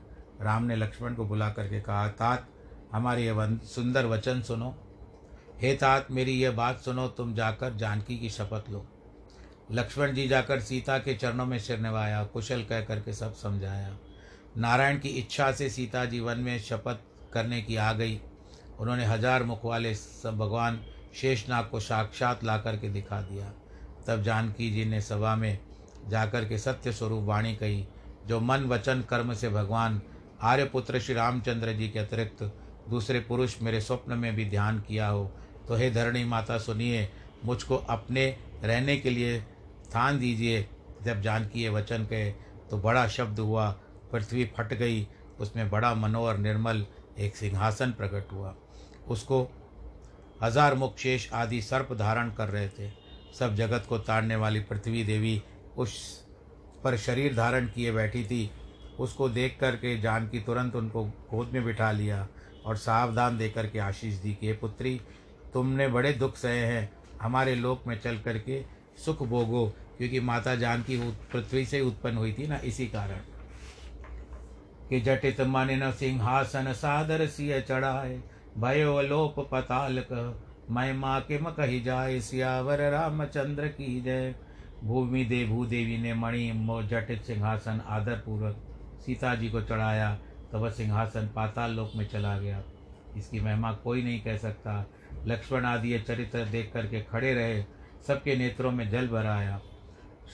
राम 0.40 0.64
ने 0.64 0.76
लक्ष्मण 0.76 1.14
को 1.14 1.24
बुला 1.24 1.50
करके 1.50 1.80
कहा, 1.80 2.08
तात 2.08 2.48
हमारी 2.92 3.26
यह 3.26 3.58
सुंदर 3.64 4.06
वचन 4.06 4.40
सुनो। 4.42 4.74
हे 5.60 5.74
तात, 5.74 6.10
मेरी 6.10 6.32
यह 6.32 6.50
बात 6.50 6.80
सुनो, 6.80 7.06
तुम 7.08 7.34
जाकर 7.34 7.74
जानकी 7.74 8.18
की 8.18 8.30
शपथ 8.30 8.70
लो। 8.70 8.84
लक्ष्मण 9.72 10.14
जी 10.14 10.26
जाकर 10.28 10.60
सीता 10.60 10.98
के 10.98 11.14
चरणों 11.14 11.46
में 11.46 11.58
सिर 11.58 11.78
निभाया, 11.78 12.22
कुशल 12.24 12.62
कह 12.62 12.80
करके 12.80 13.12
सब 13.12 13.34
समझाया। 13.34 13.96
नारायण 14.56 14.98
की 14.98 15.08
इच्छा 15.08 15.50
से 15.52 15.68
सीता 15.70 16.04
जी 16.04 16.20
वन 16.20 16.38
में 16.38 16.58
शपथ 16.58 16.98
करने 17.32 17.60
की 17.62 17.76
आ 17.76 17.92
गई। 17.92 18.20
उन्होंने 18.80 19.04
हज़ार 19.04 19.42
मुख 19.42 19.64
वाले 19.64 19.94
सब 19.94 20.36
भगवान 20.38 20.80
शेषनाग 21.14 21.64
को 21.64 21.80
साक्षात 21.80 22.44
ला 22.44 22.56
करके 22.58 22.88
दिखा 22.88 23.20
दिया। 23.22 23.52
तब 24.06 24.22
जानकी 24.22 24.70
जी 24.70 24.84
ने 24.84 25.00
सभा 25.00 25.34
में 25.36 25.58
जाकर 26.08 26.44
के 26.44 26.58
सत्य 26.58 26.92
स्वरूप 26.92 27.24
वाणी 27.24 27.54
कही, 27.56 27.84
जो 28.26 28.40
मन 28.40 28.64
वचन 28.64 29.02
कर्म 29.02 29.34
से 29.34 29.48
भगवान 29.48 30.00
आर्यपुत्र 30.42 31.00
श्री 31.00 31.14
रामचंद्र 31.14 31.72
जी 31.72 31.88
के 31.88 31.98
अतिरिक्त 31.98 32.42
दूसरे 32.90 33.20
पुरुष 33.20 33.60
मेरे 33.62 33.80
स्वप्न 33.80 34.18
में 34.18 34.34
भी 34.36 34.44
ध्यान 34.46 34.78
किया 34.80 35.08
हो 35.08 35.30
तो 35.68 35.76
हे 35.76 35.90
धरणी 35.90 36.24
माता, 36.24 36.58
सुनिए, 36.58 37.08
मुझको 37.44 37.76
अपने 37.76 38.26
रहने 38.64 38.96
के 38.96 39.10
लिए 39.10 39.38
स्थान 39.84 40.18
दीजिए। 40.18 40.66
जब 41.04 41.20
जानकी 41.22 41.62
ये 41.62 41.68
वचन 41.68 42.04
कहे 42.04 42.30
तो 42.70 42.78
बड़ा 42.78 43.06
शब्द 43.08 43.38
हुआ, 43.38 43.70
पृथ्वी 44.12 44.44
फट 44.56 44.72
गई, 44.74 45.06
उसमें 45.40 45.68
बड़ा 45.70 45.94
मनोहर 45.94 46.38
निर्मल 46.38 46.84
एक 47.18 47.36
सिंहासन 47.36 47.92
प्रकट 47.92 48.32
हुआ। 48.32 48.54
उसको 49.08 49.42
हज़ार 50.42 50.74
मुख 50.74 50.96
शेष 50.98 51.32
आदि 51.32 51.60
सर्प 51.62 51.92
धारण 51.92 52.30
कर 52.30 52.48
रहे 52.48 52.68
थे। 52.68 52.90
सब 53.38 53.54
जगत 53.54 53.86
को 53.88 53.98
ताड़ने 54.00 54.36
वाली 54.36 54.60
पृथ्वी 54.62 55.04
देवी 55.04 55.42
उस 55.76 55.94
पर 56.84 56.96
शरीर 56.96 57.34
धारण 57.36 57.66
किए 57.66 57.92
बैठी 57.92 58.24
थी। 58.24 58.50
उसको 58.98 59.28
देख 59.28 59.56
कर 59.60 59.76
के 59.76 59.98
जानकी 60.00 60.40
तुरंत 60.40 60.76
उनको 60.76 61.04
गोद 61.04 61.50
में 61.52 61.64
बिठा 61.64 61.90
लिया। 61.92 62.26
और 62.68 62.76
सावधान 62.76 63.38
देकर 63.38 63.66
के 63.66 63.78
आशीष 63.78 64.14
दी 64.14 64.34
कि 64.34 64.52
पुत्री, 64.52 65.00
तुमने 65.52 65.88
बड़े 65.88 66.12
दुख 66.12 66.36
सहे 66.36 66.58
हैं। 66.58 66.92
हमारे 67.22 67.54
लोक 67.54 67.86
में 67.86 68.00
चल 68.00 68.18
करके 68.18 68.62
सुख 69.04 69.22
भोगो, 69.22 69.66
क्योंकि 69.98 70.20
माता 70.20 70.54
जानकी 70.54 70.96
पृथ्वी 71.12 71.64
से 71.66 71.80
उत्पन्न 71.80 72.16
हुई 72.16 72.32
थी 72.32 72.46
ना 72.46 72.60
इसी 72.64 72.86
कारण। 72.86 73.16
कि 74.88 75.00
जटित 75.00 75.40
मन 75.40 75.70
न 75.70 75.92
सिंहासन 75.92 76.72
सादर 76.72 77.26
सिय 77.26 77.60
चढ़ाए, 77.60 78.22
भयो 78.58 79.00
लोप 79.02 79.48
पताल 79.54 80.04
महिमा 80.70 81.20
के 81.20 81.38
म 81.38 81.50
कही 81.50 81.80
जाय 81.80 82.20
सियावर 82.20 82.90
रामचंद्र 82.90 83.68
की 83.68 84.00
जय। 84.00 84.34
भूमि 84.84 85.24
दे 85.24 85.44
भूदेवी 85.44 85.98
ने 85.98 86.14
मणि, 86.14 86.52
मो 86.52 86.82
जटित 86.82 87.22
सिंहासन 87.22 87.80
आदर 87.86 88.14
पूर्वक 88.14 88.56
सीता 89.06 89.34
जी 89.34 89.50
को 89.50 89.62
चढ़ाया 89.62 90.18
तब 90.52 90.58
वह 90.58 90.70
सिंहासन 90.70 91.28
पाताल 91.36 91.72
लोक 91.72 91.92
में 91.96 92.08
चला 92.08 92.38
गया। 92.38 92.62
इसकी 93.16 93.40
महिमा 93.40 93.72
कोई 93.72 94.02
नहीं 94.02 94.20
कह 94.20 94.36
सकता। 94.36 94.86
लक्ष्मण 95.26 95.64
आदि 95.64 95.92
ये 95.92 95.98
चरित्र 95.98 96.44
देख 96.44 96.72
करके 96.72 97.00
खड़े 97.00 97.34
रहे। 97.34 97.64
सबके 98.06 98.36
नेत्रों 98.36 98.70
में 98.70 98.90
जल 98.90 99.08
भर 99.08 99.26
आया। 99.26 99.60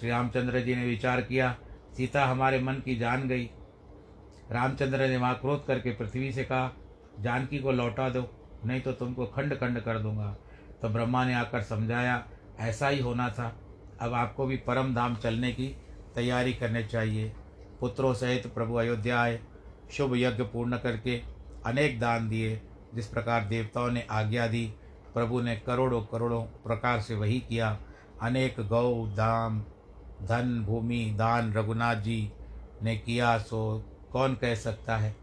श्री 0.00 0.11
रामचंद्र 0.11 0.61
जी 0.61 0.74
ने 0.74 0.85
विचार 0.85 1.20
किया, 1.20 1.57
सीता 1.96 2.27
हमारे 2.27 2.61
मन 2.61 2.74
की 2.74 2.96
जान 2.96 3.29
गई। 3.29 3.50
रामचंद्र 4.50 5.09
ने 5.09 5.16
वहाँ 5.16 5.35
क्रोध 5.35 5.66
करके 5.66 5.90
पृथ्वी 5.90 6.33
से 6.33 6.44
कहा, 6.44 6.72
जानकी 7.20 7.59
को 7.59 7.72
लौटा 7.72 8.09
दो, 8.09 8.31
नहीं 8.66 8.81
तो 8.81 8.92
तुमको 8.92 9.27
खंड 9.27 9.55
खंड 9.55 9.81
कर 9.81 9.98
दूँगा। 9.98 10.37
तो 10.83 10.88
ब्रह्मा 10.88 11.24
ने 11.24 11.35
आकर 11.35 11.62
समझाया, 11.62 12.27
ऐसा 12.61 12.88
ही 12.88 13.00
होना 13.00 13.29
था। 13.31 13.61
अब 14.00 14.14
आपको 14.14 14.46
भी 14.46 14.57
परम 14.57 14.94
धाम 14.94 15.16
चलने 15.16 15.53
की 15.53 15.77
तैयारी 16.14 16.53
करनी 16.53 16.85
चाहिए। 16.85 17.33
पुत्रों 17.81 18.14
सहित 18.14 18.46
प्रभु 18.46 18.74
अयोध्या 18.74 19.20
आए। 19.20 19.40
शुभ 19.92 20.16
यज्ञ 20.16 20.42
पूर्ण 20.42 20.77
करके 20.77 21.23
अनेक 21.66 22.01
दान 22.01 22.29
दिए, 22.29 22.61
जिस 22.94 23.07
प्रकार 23.07 23.44
देवताओं 23.44 23.90
ने 23.90 24.07
आज्ञा 24.11 24.47
दी, 24.47 24.75
प्रभु 25.14 25.40
ने 25.40 25.57
करोड़ों 25.57 26.03
करोड़ों 26.03 26.42
प्रकार 26.42 27.01
से 27.01 27.14
वही 27.14 27.40
किया। 27.40 27.79
अनेक 28.23 28.61
गौ, 28.61 29.07
दाम, 29.07 29.61
धन, 30.23 30.64
भूमि, 30.66 31.14
दान, 31.16 31.53
रघुनाथ 31.53 31.97
जी 31.97 32.33
ने 32.83 32.97
किया 32.97 33.38
सो 33.38 33.85
कौन 34.12 34.35
कह 34.35 34.55
सकता 34.55 34.97
है? 34.97 35.16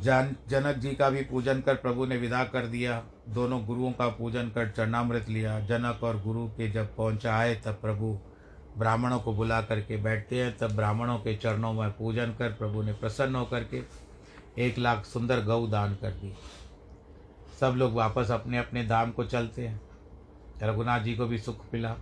जन, 0.00 0.36
जनक 0.48 0.76
जी 0.76 0.94
का 0.94 1.10
भी 1.10 1.22
पूजन 1.22 1.60
कर 1.60 1.74
प्रभु 1.74 2.06
ने 2.06 2.16
विदा 2.16 2.44
कर 2.44 2.66
दिया। 2.66 3.04
दोनों 3.28 3.66
गुरुओं 3.66 3.92
का 3.92 4.08
पूजन 4.08 4.48
कर 4.48 4.70
चरणामृत 4.70 5.28
लिया। 5.28 5.60
जनक 5.60 6.00
और 6.02 6.22
गुरु 6.22 6.46
के 6.46 6.70
जब 6.70 6.96
पहुँचा 6.96 7.36
आए 7.36 7.54
तब 7.54 7.72
प्रभु 7.72 8.18
ब्राह्मणों 8.78 9.20
को 9.20 9.32
बुला 9.32 9.62
करके 9.62 9.96
बैठते 9.96 10.42
हैं, 10.42 10.56
तब 10.56 10.76
ब्राह्मणों 10.76 11.18
के 11.18 11.36
चरणों 11.36 11.72
में 11.72 11.90
पूजन 11.90 12.26
कर 12.26 12.52
प्रभु 12.52 12.82
ने 12.82 12.92
प्रसन्न 12.92 13.34
होकर 13.34 13.64
के 13.64 13.82
एक 14.58 14.78
लाख 14.78 15.04
सुंदर 15.04 15.40
गऊ 15.40 15.66
दान 15.66 15.94
कर 15.94 16.10
दी 16.10 16.34
सब 17.60 17.72
लोग 17.76 17.92
वापस 17.92 18.30
अपने 18.30 18.58
अपने 18.58 18.86
धाम 18.86 19.10
को 19.10 19.24
चलते 19.24 19.68
हैं। 19.68 19.80
रघुनाथ 20.62 21.00
जी 21.00 21.14
को 21.14 21.26
भी 21.26 21.38
सुख 21.38 21.64
मिला। 21.74 21.96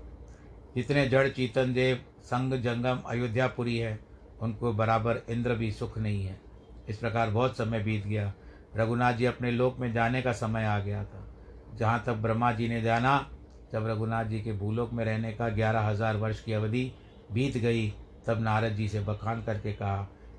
जितने 0.76 1.09
जड़ 1.09 1.28
चीतन 1.28 1.74
देव, 1.74 2.04
संग 2.22 2.54
जंगम, 2.54 3.00
अयोध्यापुरी 3.06 3.78
है, 3.78 4.00
उनको 4.40 4.72
बराबर 4.72 5.16
इंद्र 5.30 5.54
भी 5.54 5.72
सुख 5.72 5.98
नहीं 5.98 6.24
है। 6.24 6.40
इस 6.88 6.96
प्रकार 6.96 7.30
बहुत 7.30 7.56
समय 7.56 7.80
बीत 7.80 8.06
गया। 8.06 8.33
रघुनाथ 8.76 9.12
जी 9.12 9.24
अपने 9.24 9.50
लोक 9.50 9.78
में 9.78 9.92
जाने 9.92 10.22
का 10.22 10.33
समय 10.33 10.64
आ 10.64 10.78
गया 10.78 11.04
था। 11.04 11.26
जहाँ 11.74 12.02
तक 12.06 12.12
ब्रह्मा 12.12 12.52
जी 12.52 12.68
ने 12.68 12.83
जाना 12.83 13.30
जब 13.72 13.87
रघुनाथ 13.87 14.24
जी 14.24 14.40
के 14.40 14.52
भूलोक 14.52 14.92
में 14.92 15.04
रहने 15.04 15.33
का 15.33 15.48
ग्यारह 15.48 15.80
हज़ार 15.80 16.16
वर्ष 16.16 16.42
की 16.42 16.52
अवधि 16.52 16.92
बीत 17.33 17.56
गई, 17.56 17.88
तब 18.26 18.40
नारद 18.40 18.72
जी 18.72 18.88
से 18.88 19.00
बखान 19.00 19.42
करके 19.42 19.72
कहा 19.72 19.96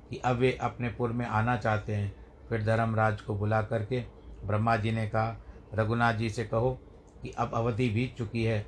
कि 0.10 0.18
अब 0.18 0.38
वे 0.38 0.52
अपने 0.62 0.90
पुर 0.90 1.12
में 1.12 1.26
आना 1.26 1.56
चाहते 1.58 1.96
हैं। 1.96 2.14
फिर 2.50 2.64
धर्मराज 2.66 3.22
को 3.22 3.36
बुला 3.36 3.62
करके 3.64 4.04
ब्रह्मा 4.46 4.76
जी 4.76 4.92
ने 4.92 5.08
कहा, 5.08 5.38
रघुनाथ 5.74 6.14
जी 6.14 6.30
से 6.30 6.44
कहो 6.46 6.72
कि 7.22 7.30
अब 7.30 7.52
अवधि 7.54 7.90
बीत 7.90 8.16
चुकी 8.18 8.44
है। 8.44 8.66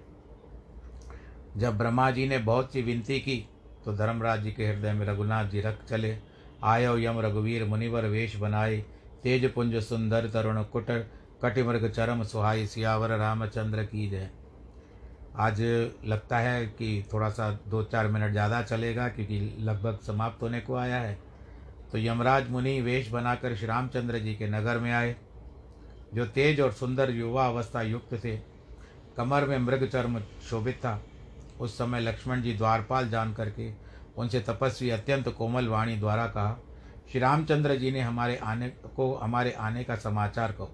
जब 1.58 1.78
ब्रह्मा 1.78 2.10
जी 2.12 2.28
ने 2.28 2.38
बहुत 2.40 2.72
सी 2.74 2.82
विनती 2.82 3.20
की 3.20 3.38
तो 3.86 3.94
धर्मराज 3.94 4.44
जी 4.44 4.52
के 4.52 4.68
हृदय 4.68 4.94
में 4.94 5.06
रघुनाथ 5.06 5.46
जी 5.46 5.62
रख 5.62 5.84
चले। 5.86 6.18
आयो 6.64 6.98
यम 6.98 7.20
रघुवीर 7.20 7.66
मुनिवर 7.66 8.06
वेश 8.06 8.36
बनाए, 8.36 8.78
तेज 9.24 9.52
पुंज 9.54 9.76
सुंदर 9.84 10.30
तरुण 10.30 10.62
कुटर, 10.64 11.06
कटिमृग 11.44 11.90
चरम 11.90 12.24
सुहाई, 12.24 12.66
सियावर 12.68 13.18
रामचंद्र 13.18 13.84
की 13.84 14.10
जय। 14.10 14.30
आज 15.36 15.62
लगता 16.06 16.38
है 16.38 16.66
कि 16.68 17.04
थोड़ा 17.14 17.30
सा 17.30 17.50
दो 17.68 17.84
चार 17.84 18.08
मिनट 18.08 18.32
ज़्यादा 18.32 18.62
चलेगा 18.62 19.08
क्योंकि 19.10 19.40
लगभग 19.60 20.00
समाप्त 20.00 20.42
होने 20.42 20.60
को 20.62 20.76
आया 20.76 21.00
है। 21.00 21.18
तो 21.92 21.98
यमराज 21.98 22.50
मुनि 22.50 22.80
वेश 22.82 23.10
बनाकर 23.12 23.56
श्री 23.56 23.68
रामचंद्र 23.68 24.20
जी 24.20 24.34
के 24.36 24.48
नगर 24.48 24.80
में 24.80 24.92
आए, 24.92 25.16
जो 26.14 26.26
तेज 26.26 26.62
और 26.62 26.72
सुंदर 26.72 27.12
युवा 27.12 27.48
अवस्था 27.48 27.82
युक्त 27.82 28.14
थे। 28.26 28.36
कमर 29.18 29.46
में 29.46 29.58
मृग 29.58 29.88
चर्म 29.88 30.20
शोभित 30.50 30.76
था। 30.76 31.00
उस 31.60 31.78
समय 31.78 32.00
लक्ष्मण 32.00 32.42
जी 32.42 32.54
द्वारपाल 32.54 33.10
जान 33.10 33.34
करके 33.34 33.72
उनसे 34.18 34.40
तपस्वी 34.40 34.90
अत्यंत 34.90 35.30
कोमल 35.30 35.68
वाणी 35.68 35.96
द्वारा 35.96 36.28
कहा 36.28 36.58
श्री 37.12 37.20
रामचंद्र 37.20 37.76
जी 37.76 37.92
ने 37.92 38.02
हमारे 38.02 38.36
आने 38.38 38.70
को, 38.70 39.14
हमारे 39.16 39.52
आने 39.52 39.84
का 39.84 39.96
समाचार 39.96 40.52
कहो। 40.52 40.72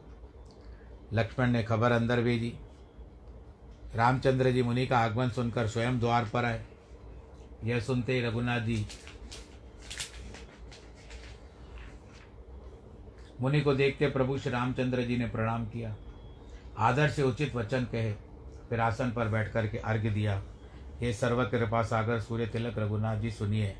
लक्ष्मण 1.13 1.52
ने 1.52 1.63
खबर 1.63 1.91
अंदर 1.91 2.22
भेजी। 2.22 2.54
रामचंद्र 3.95 4.52
जी 4.52 4.63
मुनि 4.63 4.86
का 4.88 4.97
आगमन 4.97 5.30
सुनकर 5.30 5.67
स्वयं 5.67 5.99
द्वार 5.99 6.30
पर 6.34 6.45
आए। 6.45 6.62
यह 7.63 7.80
सुनते 7.80 8.13
ही 8.13 8.21
रघुनाथ 8.21 8.62
जी 8.62 8.86
मुनि 13.41 13.62
को 13.62 13.73
देखते 13.73 14.08
प्रभु 14.10 14.38
श्री 14.38 14.52
रामचंद्र 14.52 15.02
जी 15.02 15.17
ने 15.17 15.28
प्रणाम 15.28 15.65
किया। 15.65 15.95
आदर 16.78 17.10
से 17.10 17.23
उचित 17.23 17.56
वचन 17.56 17.86
कहे, 17.86 18.12
फिर 18.69 18.80
आसन 18.80 19.12
पर 19.12 19.28
बैठ 19.28 19.52
कर 19.52 19.67
के 19.67 19.78
अर्घ्य 19.78 20.10
दिया। 20.10 20.41
हे 21.02 21.13
सर्व 21.13 21.43
कृपा 21.43 21.82
सागर 21.84 22.19
सूर्य 22.19 22.45
तिलक 22.45 22.80
रघुनाथ 22.80 23.17
जी, 23.17 23.32
सुनिए, 23.32 23.75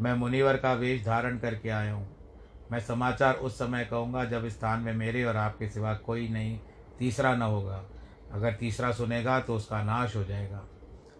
मैं 0.00 0.14
मुनिवर 0.14 0.56
का 0.56 0.72
वेश 0.72 1.04
धारण 1.04 1.38
करके 1.38 1.68
आया 1.68 1.92
हूँ। 1.92 2.08
मैं 2.72 2.80
समाचार 2.80 3.34
उस 3.34 3.58
समय 3.58 3.84
कहूँगा 3.84 4.24
जब 4.24 4.48
स्थान 4.48 4.80
में 4.80 4.92
मेरे 4.92 5.24
और 5.24 5.36
आपके 5.36 5.68
सिवा 5.68 5.94
कोई 5.94 6.28
नहीं, 6.28 6.58
तीसरा 6.98 7.34
न 7.36 7.42
होगा। 7.42 7.84
अगर 8.32 8.52
तीसरा 8.52 8.90
सुनेगा 8.92 9.38
तो 9.40 9.54
उसका 9.56 9.82
नाश 9.82 10.16
हो 10.16 10.24
जाएगा। 10.24 10.62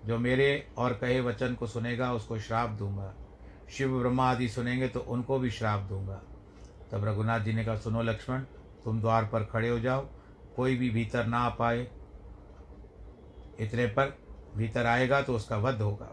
जो 0.05 0.19
मेरे 0.19 0.69
और 0.79 0.93
कहे 0.93 1.21
वचन 1.21 1.55
को 1.55 1.67
सुनेगा, 1.67 2.13
उसको 2.13 2.39
श्राप 2.39 2.71
दूँगा। 2.71 3.13
शिव 3.71 3.99
ब्रह्मा 3.99 4.31
आदि 4.31 4.49
सुनेंगे 4.49 4.89
तो 4.89 5.01
उनको 5.01 5.39
भी 5.39 5.51
श्राप 5.51 5.81
दूँगा। 5.81 6.21
तब 6.93 7.05
रघुनाथ 7.05 7.41
जी 7.41 7.53
ने 7.53 7.65
कहा, 7.65 7.77
सुनो 7.77 8.03
लक्ष्मण, 8.03 8.41
तुम 8.85 9.01
द्वार 9.01 9.25
पर 9.25 9.45
खड़े 9.45 9.69
हो 9.69 9.79
जाओ। 9.81 10.07
कोई 10.57 10.77
भी 10.77 10.91
भीतर 10.91 11.27
ना 11.27 11.39
आ 11.39 11.49
पाए, 11.49 11.87
इतने 13.61 13.87
पर 13.87 14.17
भीतर 14.57 14.87
आएगा 14.87 15.21
तो 15.23 15.35
उसका 15.35 15.57
वध 15.57 15.81
होगा। 15.83 16.07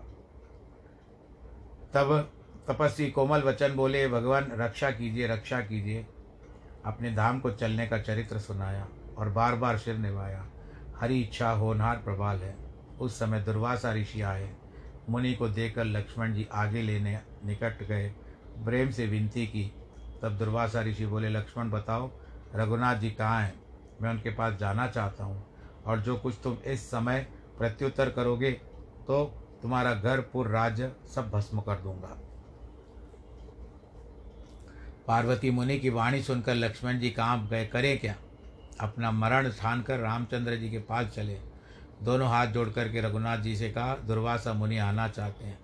तब 1.94 2.32
तपस्वी 2.68 3.10
कोमल 3.12 3.42
वचन 3.42 3.76
बोले, 3.76 4.08
भगवान, 4.08 4.52
रक्षा 4.52 4.92
कीजिए 4.92 5.28
रक्षा 5.28 5.60
कीजिए। 5.62 6.06
अपने 6.86 7.12
धाम 7.12 7.40
को 7.40 7.52
चलने 7.52 7.88
का 7.88 7.98
चरित्र 7.98 8.40
सुनाया 8.40 8.88
और 9.18 9.30
बार 9.30 9.56
बार 9.56 9.78
सिर 9.78 9.98
निभाया। 9.98 10.46
हरी 11.00 11.22
इच्छा 11.22 11.52
होनहार 11.52 11.98
प्रभाल 11.98 12.38
है। 12.38 12.56
उस 13.00 13.20
समय 13.20 13.40
दुर्वासा 13.40 13.94
ऋषि 13.94 14.22
आए। 14.22 14.54
मुनि 15.10 15.34
को 15.34 15.50
देखकर 15.50 15.86
लक्ष्मण 15.86 16.34
जी 16.34 16.48
आगे 16.52 16.82
लेने 16.82 17.20
निकट 17.46 17.84
गए। 17.84 18.10
प्रेम 18.66 18.92
से 18.92 19.08
विनती 19.08 19.46
की। 19.48 19.76
तब 20.22 20.38
दुर्वासा 20.38 20.82
ऋषि 20.82 21.06
बोले, 21.06 21.30
लक्ष्मण, 21.30 21.70
बताओ, 21.70 22.12
रघुनाथ 22.56 22.96
जी 22.96 23.12
कहाँ 23.12 23.42
हैं? 23.42 23.64
मैं 24.02 24.10
उनके 24.10 24.30
पास 24.30 24.54
जाना 24.54 24.88
चाहता 24.88 25.24
हूँ। 25.24 25.46
और 25.86 26.00
जो 26.00 26.16
कुछ 26.16 26.36
तुम 26.44 26.58
इस 26.66 26.92
समय 26.92 27.28
प्रत्युत्तर 27.58 28.10
करोगे 28.10 28.52
तो 29.08 29.26
तुम्हारा 29.62 29.94
घर, 29.94 30.22
पुर, 30.22 30.48
राज्य 30.48 30.92
सब 31.16 31.30
भस्म 31.30 31.62
कर 31.62 31.76
दूँगा। 31.76 32.20
पार्वती 35.08 35.52
मुनि 35.52 35.80
की 35.80 35.90
वाणी 35.90 36.22
सुनकर 36.22 36.56
लक्ष्मण 36.56 37.00
जी 37.00 37.10
कहाँ 37.10 37.48
गए, 37.48 37.66
करें 37.66 38.00
क्या? 38.00 38.16
अपना 38.80 39.12
मरण 39.12 39.50
ठान 39.50 39.82
कर 39.82 40.00
रामचंद्र 40.00 40.56
जी 40.56 40.70
के 40.70 40.80
पास 40.80 41.08
चले। 41.08 41.40
दोनों 42.04 42.30
हाथ 42.30 42.48
जोड़ 42.48 42.70
करके 42.70 43.02
रघुनाथ 43.02 43.38
जी 43.38 43.56
से 43.56 43.72
कहा, 43.72 43.96
दुर्वासा 43.96 44.54
मुनि 44.54 44.78
आना 44.78 45.08
चाहते 45.08 45.46
हैं। 45.46 45.60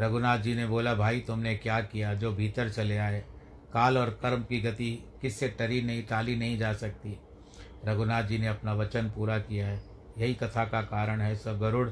रघुनाथ 0.00 0.38
जी 0.38 0.54
ने 0.54 0.66
बोला, 0.66 0.94
भाई, 0.94 1.20
तुमने 1.20 1.56
क्या 1.56 1.80
किया? 1.80 2.14
जो 2.14 2.32
भीतर 2.32 2.68
चले 2.68 2.98
आए। 2.98 3.24
काल 3.72 3.98
और 3.98 4.18
कर्म 4.22 4.42
की 4.42 4.60
गति 4.60 5.04
किससे 5.22 5.48
टरी 5.48 5.82
नहीं, 5.82 6.02
टाली 6.02 6.36
नहीं 6.36 6.58
जा 6.58 6.72
सकती? 6.72 7.20
रघुनाथ 7.84 8.22
जी 8.22 8.38
ने 8.38 8.46
अपना 8.46 8.72
वचन 8.72 9.10
पूरा 9.10 9.38
किया 9.38 9.66
है। 9.66 9.84
यही 10.18 10.34
कथा 10.34 10.64
का 10.64 10.82
कारण 10.82 11.20
है 11.20 11.36
सब 11.36 11.58
गरुड़। 11.58 11.88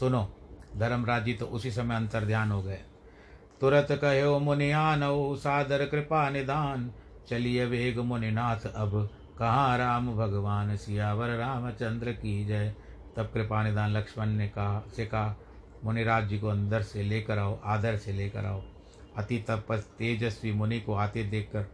सुनो, 0.00 0.36
धर्मराज 0.76 1.24
जी 1.24 1.34
तो 1.34 1.46
उसी 1.46 1.70
समय 1.70 1.96
अंतर 1.96 2.24
ध्यान 2.24 2.50
हो 2.50 2.62
गए। 2.62 2.78
तुरत 3.60 3.86
कहो 3.90 4.38
मुनियानौ 4.38 5.36
सादर 5.36 5.86
कृपा 5.86 6.30
निदान। 6.30 6.92
चलिए 7.28 7.64
वेग 7.64 7.98
मुनिनाथ 7.98 8.60
अब। 8.74 9.10
कहाँ, 9.40 9.76
राम 9.78 10.08
भगवान, 10.16 10.76
सियावर 10.76 11.28
रामचंद्र 11.28 12.12
की 12.12 12.44
जय। 12.44 12.74
तब 13.16 13.30
कृपा 13.34 13.62
निदान 13.62 13.90
लक्ष्मण 13.90 14.26
ने 14.26 14.48
कहा, 14.48 14.82
से 14.96 15.06
कहा 15.06 15.36
मुनिराज 15.84 16.28
जी 16.28 16.38
को 16.38 16.48
अंदर 16.48 16.82
से 16.82 17.02
लेकर 17.02 17.38
आओ, 17.38 17.58
आदर 17.64 17.96
से 17.96 18.12
लेकर 18.12 18.46
आओ। 18.46 18.62
अति 19.16 19.38
तपस 19.48 19.88
तेजस्वी 19.98 20.52
मुनि 20.52 20.80
को 20.80 20.94
आते 20.94 21.24
देखकर 21.24 21.66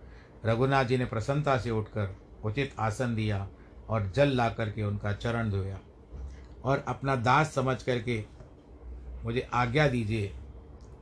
रघुनाथ 0.46 0.84
जी 0.84 0.98
ने 0.98 1.04
प्रसन्नता 1.04 1.58
से 1.58 1.70
उठकर 1.70 2.16
उचित 2.44 2.74
आसन 2.78 3.14
दिया 3.14 3.46
और 3.88 4.10
जल 4.10 4.36
ला 4.36 4.48
करके 4.48 4.82
उनका 4.82 5.12
चरण 5.12 5.50
धोया। 5.50 5.78
और 6.64 6.84
अपना 6.88 7.16
दास 7.16 7.54
समझ 7.54 7.82
करके 7.82 8.24
मुझे 9.24 9.48
आज्ञा 9.54 9.88
दीजिए, 9.88 10.32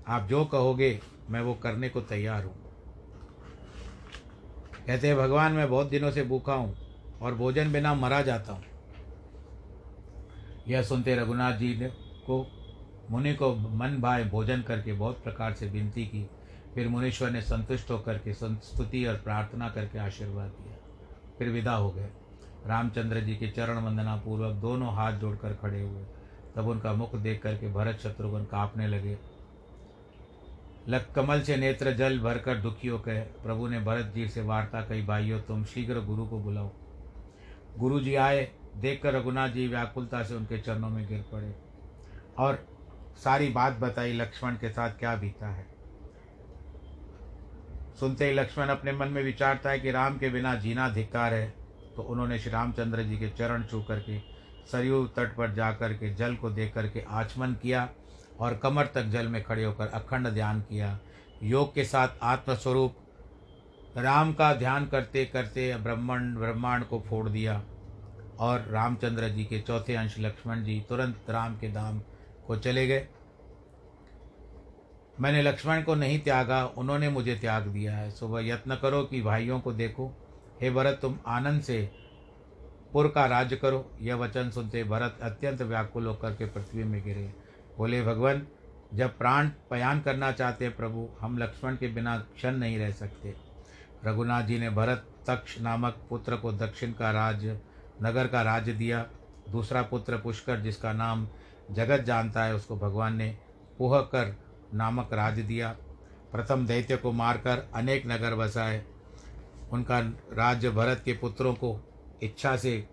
आप 0.08 0.28
जो 0.28 0.44
कहोगे 0.44 0.98
मैं 1.30 1.40
वो 1.40 1.54
करने 1.54 1.88
को 1.88 2.00
तैयार 2.00 2.44
हूँ। 2.44 2.63
कहते 4.86 5.08
हैं, 5.08 5.16
भगवान, 5.16 5.52
मैं 5.52 5.70
बहुत 5.70 5.86
दिनों 5.86 6.10
से 6.10 6.22
भूखा 6.22 6.54
हूँ 6.54 6.76
और 7.22 7.34
भोजन 7.34 7.72
बिना 7.72 7.94
मरा 7.94 8.22
जाता 8.22 8.52
हूँ। 8.52 8.64
यह 10.68 10.82
सुनते 10.82 11.16
रघुनाथ 11.16 11.52
जी 11.52 11.76
ने 11.76 11.88
को, 12.26 12.46
मुनि 13.10 13.34
को 13.34 13.54
मन 13.54 13.96
भाए 14.00 14.24
भोजन 14.24 14.62
करके 14.62 14.92
बहुत 14.92 15.22
प्रकार 15.24 15.52
से 15.52 15.66
विनती 15.66 16.04
की। 16.06 16.30
फिर 16.74 16.88
मुनीश्वर 16.88 17.30
ने 17.30 17.40
संतुष्ट 17.40 17.90
होकर 17.90 18.18
के 18.18 18.34
स्तुति 18.34 19.06
और 19.06 19.14
प्रार्थना 19.14 19.68
करके 19.68 19.98
आशीर्वाद 19.98 20.48
दिया। 20.48 20.76
फिर 21.38 21.48
विदा 21.48 21.74
हो 21.74 21.90
गए। 21.90 22.08
रामचंद्र 22.66 23.20
जी 23.20 23.36
के 23.36 23.48
चरण 23.48 23.78
वंदना 23.78 24.16
पूर्वक 24.16 24.54
दोनों 24.54 24.94
हाथ 24.94 25.12
जोड़कर 25.12 25.54
खड़े 25.54 25.82
हुए। 25.82 26.04
तब 26.56 26.68
उनका 26.68 26.92
मुख 26.92 27.16
देख 27.16 27.42
करके 27.42 27.72
भरत 27.72 27.98
शत्रुघ्न 27.98 28.44
कांपने 28.44 28.86
लगे। 28.86 29.18
लक 30.88 31.06
कमल 31.16 31.40
से 31.40 31.56
नेत्र 31.56 31.92
जल 31.92 32.18
भरकर 32.18 32.56
दुखियों 32.56 32.98
कहे 32.98 33.20
प्रभु 33.42 33.68
ने 33.68 33.80
भरत 33.80 34.12
जी 34.14 34.28
से 34.28 34.42
वार्ता 34.42 34.80
कही, 34.80 35.02
भाइयों, 35.02 35.40
तुम 35.40 35.64
शीघ्र 35.64 36.00
गुरु 36.00 36.26
को 36.26 36.38
बुलाओ। 36.38 36.70
गुरु 37.78 38.00
जी 38.00 38.14
आए, 38.14 38.48
देखकर 38.76 39.14
रघुनाथ 39.14 39.48
जी 39.48 39.66
व्याकुलता 39.68 40.22
से 40.22 40.34
उनके 40.34 40.58
चरणों 40.58 40.88
में 40.88 41.06
गिर 41.08 41.24
पड़े। 41.32 41.54
और 42.38 42.64
सारी 43.16 43.48
बात 43.48 43.78
बताई, 43.78 44.12
लक्ष्मण 44.12 44.54
के 44.54 44.70
साथ 44.70 44.90
क्या 44.90 45.14
बीता 45.16 45.48
है? 45.48 45.66
सुनते 48.00 48.26
ही 48.26 48.34
लक्ष्मण 48.34 48.68
अपने 48.68 48.92
मन 48.92 49.08
में 49.08 49.22
विचारता 49.22 49.70
है 49.70 49.80
कि 49.80 49.90
राम 49.90 50.18
के 50.18 50.28
बिना 50.28 50.54
जीना 50.54 50.88
धिक्कार 50.88 51.34
है 51.34 51.54
तो 51.96 52.02
उन्होंने 52.02 52.38
श्री 52.38 52.52
रामचंद्र 52.52 53.02
जी 53.02 53.18
के 53.18 53.28
चरण 53.28 53.62
छू 53.62 53.82
करके 53.82 54.18
सरयू 54.72 55.04
तट 55.06 55.36
पर 55.36 55.52
जा 55.54 55.70
कर 55.72 55.92
के 55.92 56.14
जल 56.14 56.34
को 56.36 56.50
देख 56.50 56.72
करके 56.74 57.04
आचमन 57.08 57.52
किया। 57.52 57.88
और 58.40 58.56
कमर 58.56 58.86
तक 58.86 59.02
जल 59.02 59.28
में 59.28 59.42
खड़े 59.44 59.64
होकर 59.64 59.86
अखंड 59.86 60.28
ध्यान 60.28 60.60
किया। 60.60 60.98
योग 61.42 61.74
के 61.74 61.84
साथ 61.84 62.08
आत्मस्वरूप 62.22 62.96
राम 63.96 64.32
का 64.34 64.52
ध्यान 64.54 64.86
करते 64.86 65.24
करते 65.24 65.76
ब्रह्मांड 65.76 66.38
ब्रह्मांड 66.38 66.84
को 66.84 67.00
फोड़ 67.00 67.28
दिया 67.28 67.62
और 68.38 68.60
रामचंद्र 68.60 69.28
जी 69.28 69.44
के 69.44 69.60
चौथे 69.60 69.94
अंश 69.94 70.16
लक्ष्मण 70.18 70.62
जी 70.64 70.84
तुरंत 70.88 71.30
राम 71.30 71.58
के 71.58 71.68
धाम 71.72 72.00
को 72.46 72.56
चले 72.56 72.86
गए। 72.86 73.08
मैंने 75.20 75.42
लक्ष्मण 75.42 75.82
को 75.82 75.94
नहीं 75.94 76.18
त्यागा, 76.20 76.64
उन्होंने 76.66 77.08
मुझे 77.08 77.34
त्याग 77.36 77.62
दिया 77.62 77.96
है। 77.96 78.10
सुबह 78.10 78.40
यत्न 78.40 78.76
करो 78.76 79.02
कि 79.02 79.22
भाइयों 79.22 79.60
को 79.60 79.72
देखो। 79.72 80.10
हे 80.60 80.70
भरत, 80.70 80.98
तुम 81.02 81.18
आनंद 81.26 81.62
से 81.62 81.92
पुर 82.92 83.08
का 83.08 83.26
राज्य 83.26 83.56
करो। 83.56 83.90
यह 84.00 84.14
वचन 84.14 84.50
सुनते 84.50 84.84
भरत 84.84 85.18
अत्यंत 85.22 85.62
व्याकुल 85.62 86.06
होकर 86.06 86.34
के 86.34 86.46
पृथ्वी 86.46 86.84
में 86.84 87.02
गिरे। 87.04 87.43
बोले, 87.78 88.02
भगवान, 88.02 88.46
जब 88.94 89.18
प्राण 89.18 89.50
पयान 89.70 90.00
करना 90.00 90.32
चाहते 90.32 90.68
प्रभु, 90.68 91.08
हम 91.20 91.38
लक्ष्मण 91.38 91.76
के 91.76 91.88
बिना 91.88 92.18
क्षण 92.18 92.56
नहीं 92.56 92.78
रह 92.78 92.90
सकते। 92.90 93.34
रघुनाथ 94.04 94.42
जी 94.42 94.58
ने 94.58 94.70
भरत 94.70 95.10
तक्ष 95.26 95.60
नामक 95.60 96.06
पुत्र 96.10 96.36
को 96.36 96.52
दक्षिण 96.52 96.92
का 96.92 97.10
राज्य 97.10 97.60
नगर 98.02 98.26
का 98.26 98.42
राज्य 98.42 98.72
दिया। 98.72 99.06
दूसरा 99.50 99.82
पुत्र 99.82 100.18
पुष्कर, 100.18 100.60
जिसका 100.60 100.92
नाम 100.92 101.28
जगत 101.70 102.00
जानता 102.00 102.44
है, 102.44 102.54
उसको 102.54 102.76
भगवान 102.76 103.16
ने 103.16 103.38
पुहकर 103.78 104.36
नामक 104.74 105.12
राज्य 105.12 105.42
दिया। 105.42 105.76
प्रथम 106.32 106.66
दैत्य 106.66 106.96
को 106.96 107.12
मारकर 107.12 107.70
अनेक 107.74 108.02
नगर 108.06 108.34
बसाए। 108.34 108.84
उनका 109.72 109.98
राज्य 110.32 110.70
भरत 110.70 111.02
के 111.04 111.12
पुत्रों 111.12 111.54
को 111.54 111.80
इच्छा 112.22 112.56
से 112.56 112.88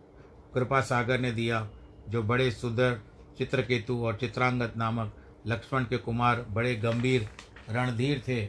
कृपा 0.54 0.82
सागर 0.82 1.20
ने 1.20 1.32
दिया, 1.32 1.70
जो 2.10 2.24
बड़े 2.24 2.52
सुंदर 2.52 3.00
चित्रकेतु 3.38 4.04
और 4.06 4.15
चित्रांगत 4.15 4.74
नामक 4.78 5.13
लक्ष्मण 5.48 5.84
के 5.84 5.98
कुमार 5.98 6.46
बड़े 6.50 6.76
गंभीर 6.76 7.30
रणधीर 7.70 8.24
थे। 8.28 8.46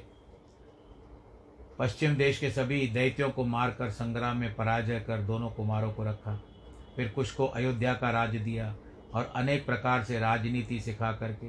पश्चिम 1.79 2.15
देश 2.15 2.39
के 2.39 2.51
सभी 2.51 2.87
दैत्यों 2.87 3.31
को 3.31 3.45
मारकर 3.45 3.91
संग्राम 3.91 4.37
में 4.37 4.55
पराजय 4.55 5.01
कर 5.01 5.23
दोनों 5.23 5.51
कुमारों 5.51 5.93
को 5.93 6.05
रखा। 6.05 6.41
फिर 6.97 7.09
कुछ 7.09 7.31
को 7.31 7.47
अयोध्या 7.47 7.95
का 7.95 8.11
राज्य 8.11 8.39
दिया 8.39 8.75
और 9.15 9.33
अनेक 9.37 9.67
प्रकार 9.67 10.05
से 10.05 10.19
राजनीति 10.19 10.81
सिखा 10.81 11.13
करके, 11.13 11.47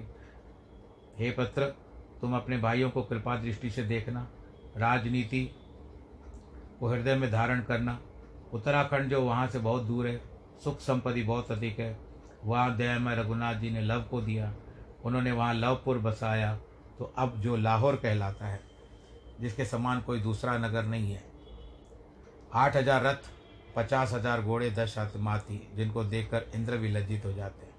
हे 1.17 1.31
पत्र, 1.31 1.65
तुम 2.21 2.35
अपने 2.35 2.57
भाइयों 2.57 2.89
को 2.89 3.01
कृपा 3.01 3.35
दृष्टि 3.35 3.69
से 3.69 3.83
देखना, 3.83 4.27
राजनीति 4.77 5.43
को 6.79 6.87
हृदय 6.87 7.15
में 7.15 7.31
धारण 7.31 7.61
करना। 7.61 7.99
उत्तराखंड 8.53 9.09
जो 9.09 9.21
वहाँ 9.21 9.47
से 9.47 9.59
बहुत 9.59 9.83
दूर 9.83 10.07
है, 10.07 10.21
सुख 10.63 10.79
संपत्ति 10.79 11.23
बहुत 11.23 11.51
अधिक 11.51 11.79
है 11.79 11.93
वहाँ 12.45 12.75
दया 12.77 12.99
में 12.99 13.15
रघुनाथ 13.15 13.55
जी 13.55 13.69
ने 13.69 13.81
लव 13.81 14.01
को 14.01 14.21
दिया, 14.21 14.53
उन्होंने 15.05 15.31
वहाँ 15.31 15.53
लवपुर 15.53 15.97
बसाया। 15.97 16.55
तो 16.99 17.13
अब 17.17 17.39
जो 17.41 17.55
लाहौर 17.55 17.95
कहलाता 17.95 18.47
है, 18.47 18.59
जिसके 19.41 19.65
समान 19.65 20.01
कोई 20.01 20.19
दूसरा 20.19 20.57
नगर 20.57 20.83
नहीं 20.83 21.11
है। 21.11 21.23
आठ 22.53 22.75
हज़ार 22.75 23.03
रथ, 23.03 23.29
पचास 23.75 24.13
हज़ार 24.13 24.41
घोड़े, 24.41 24.71
दस 24.71 25.11
माती, 25.17 25.67
जिनको 25.75 26.03
देखकर 26.03 26.45
इंद्र 26.55 26.77
भी 26.77 26.89
लज्जित 26.89 27.25
हो 27.25 27.33
जाते 27.33 27.65
हैं। 27.65 27.73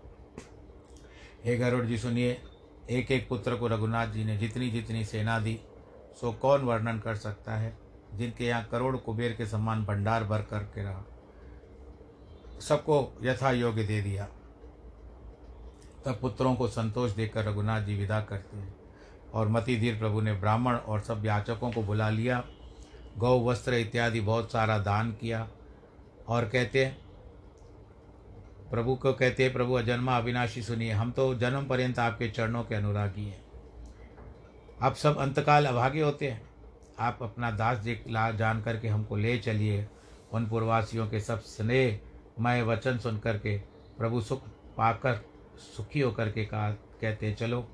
हे 1.44 1.57
गरुड़ 1.57 1.85
जी, 1.85 1.98
सुनिए 1.98 2.42
एक 2.90 3.11
एक 3.11 3.29
पुत्र 3.29 3.57
को 3.57 3.68
रघुनाथ 3.68 4.07
जी 4.07 4.24
ने 4.24 4.37
जितनी 4.37 4.70
जितनी 4.70 5.05
सेना 5.05 5.38
दी, 5.38 5.61
सो 6.20 6.33
कौन 6.33 6.61
वर्णन 6.61 6.98
कर 6.98 7.16
सकता 7.16 7.57
है? 7.57 7.77
जिनके 8.14 8.44
यहाँ 8.44 8.64
करोड़ 8.64 8.96
कुबेर 8.96 9.33
के 9.33 9.46
समान 9.46 9.85
भंडार 9.85 10.24
भर 10.24 10.42
करके 10.42 10.83
रहा। 10.83 11.05
सबको 12.61 13.18
यथा 13.22 13.50
योग्य 13.50 13.85
दे 13.85 14.00
दिया। 14.03 14.29
तब 16.04 16.18
पुत्रों 16.20 16.54
को 16.54 16.68
संतोष 16.68 17.10
देकर 17.12 17.44
रघुनाथ 17.44 17.82
जी 17.82 17.96
विदा 17.96 18.20
करते 18.20 18.56
हैं। 18.56 18.74
और 19.34 19.48
मतिधीर 19.48 19.98
प्रभु 19.98 20.20
ने 20.20 20.32
ब्राह्मण 20.32 20.76
और 20.76 21.00
सब 21.00 21.26
याचकों 21.26 21.72
को 21.72 21.82
बुला 21.82 22.10
लिया। 22.10 22.44
गौ, 23.18 23.44
वस्त्र 23.44 23.74
इत्यादि 23.74 24.20
बहुत 24.20 24.52
सारा 24.52 24.78
दान 24.78 25.12
किया 25.12 25.48
और 26.28 26.44
कहते 26.48 26.84
हैं, 26.84 26.98
प्रभु 28.70 28.94
को 28.94 29.12
कहते 29.12 29.42
हैं, 29.44 29.52
प्रभु, 29.52 29.74
अजन्मा 29.74 30.16
अविनाशी 30.16 30.62
सुनिए, 30.62 30.92
हम 30.92 31.12
तो 31.12 31.34
जन्म 31.34 31.66
पर्यंत 31.66 31.98
आपके 31.98 32.28
चरणों 32.28 32.64
के 32.64 32.74
अनुरागी 32.74 33.24
हैं। 33.24 33.44
आप 34.82 34.94
सब 34.94 35.18
अंतकाल 35.18 35.66
अभागे 35.66 36.02
होते 36.02 36.30
हैं। 36.30 36.42
आप 36.98 37.18
अपना 37.22 37.50
दास 37.50 37.78
देख 37.78 38.04
ला, 38.10 38.30
जान 38.30 38.62
करके 38.62 38.88
हमको 38.88 39.16
ले 39.16 39.38
चलिए। 39.38 39.88
उन 40.32 40.46
पूर्वासियों 40.46 41.08
के 41.08 41.20
सब 41.20 41.40
स्नेह, 41.40 42.00
मय 42.40 42.62
वचन 42.62 42.98
सुन 42.98 43.18
करके 43.18 43.58
प्रभु 43.98 44.20
सुख 44.20 44.48
पाकर 44.76 45.33
सुखी 45.58 46.00
होकर 46.00 46.30
के 46.30 46.44
कहा, 46.44 46.70
कहते 46.70 47.32
चलो, 47.32 47.68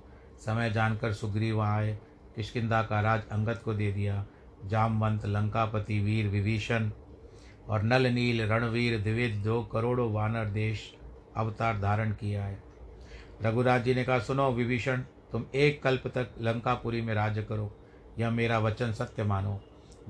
समय 0.45 0.71
जानकर 0.71 1.13
सुग्रीव 1.13 1.61
आए 1.61 1.99
किशकिंदा 2.37 2.83
का 2.83 3.01
राज 3.01 3.23
अंगद 3.33 3.59
को 3.59 3.75
दे 3.75 3.93
दिया। 3.93 4.27
जामवंत, 4.67 5.27
लंकापति, 5.27 5.99
वीर, 6.01 6.29
विभीषण 6.29 6.91
और 7.69 7.83
नल 7.83 8.07
नील 8.07 8.43
रणवीर 8.43 9.01
द्विविध 9.01 9.43
दो 9.45 9.63
करोड़ों 9.63 10.13
वानर 10.13 10.45
देश 10.45 10.95
अवतार 11.37 11.81
धारण 11.81 12.13
किया 12.13 12.45
है 12.45 12.63
रघुराज 13.43 13.85
जी 13.85 13.95
ने 13.95 14.05
कहा, 14.05 14.19
सुनो 14.19 14.51
विभीषण, 14.53 15.03
तुम 15.33 15.45
एक 15.55 15.83
कल्प 15.83 16.07
तक 16.07 16.31
लंकापुरी 16.41 17.01
में 17.01 17.15
राज्य 17.15 17.43
करो। 17.43 17.77
यह 18.19 18.31
मेरा 18.31 18.59
वचन 18.59 18.93
सत्य 18.93 19.25
मानो। 19.25 19.61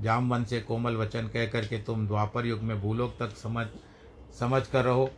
जामवन 0.01 0.45
से 0.45 0.61
कोमल 0.61 0.97
वचन 0.97 1.29
कह 1.29 1.47
करके 1.47 1.79
तुम 1.79 2.07
द्वापर 2.07 2.47
युग 2.47 2.61
में 2.61 2.81
भूलोक 2.81 3.17
तक 3.19 3.31
समझ 3.31 3.67
समझ 4.39 4.67
कर 4.67 4.85
रहो। 4.85 5.11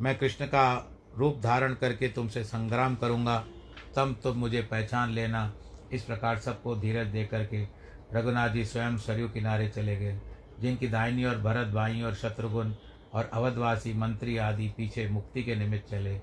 मैं 0.00 0.18
कृष्ण 0.18 0.46
का 0.46 0.89
रूप 1.18 1.40
धारण 1.42 1.74
करके 1.74 2.08
तुमसे 2.08 2.44
संग्राम 2.44 2.94
करूँगा। 2.94 3.38
तब 3.96 4.16
तुम 4.22 4.36
मुझे 4.36 4.62
पहचान 4.62 5.10
लेना। 5.10 5.52
इस 5.92 6.02
प्रकार 6.02 6.38
सबको 6.38 6.74
धीरज 6.76 7.06
दे 7.06 7.24
करके 7.24 7.62
रघुनाथ 8.12 8.48
जी 8.48 8.64
स्वयं 8.64 8.96
सरयू 8.96 9.28
किनारे 9.28 9.68
चले 9.68 9.96
गए, 9.96 10.18
जिनकी 10.60 10.88
दाहिनी 10.88 11.24
और 11.24 11.38
भरत 11.38 11.68
भाई 11.68 12.02
और 12.02 12.14
शत्रुघ्न 12.14 12.74
और 13.14 13.30
अवधवासी 13.32 13.92
मंत्री 13.94 14.36
आदि 14.36 14.68
पीछे 14.68 15.08
मुक्ति 15.08 15.42
के 15.42 15.54
निमित्त 15.54 15.90
चले। 15.90 16.20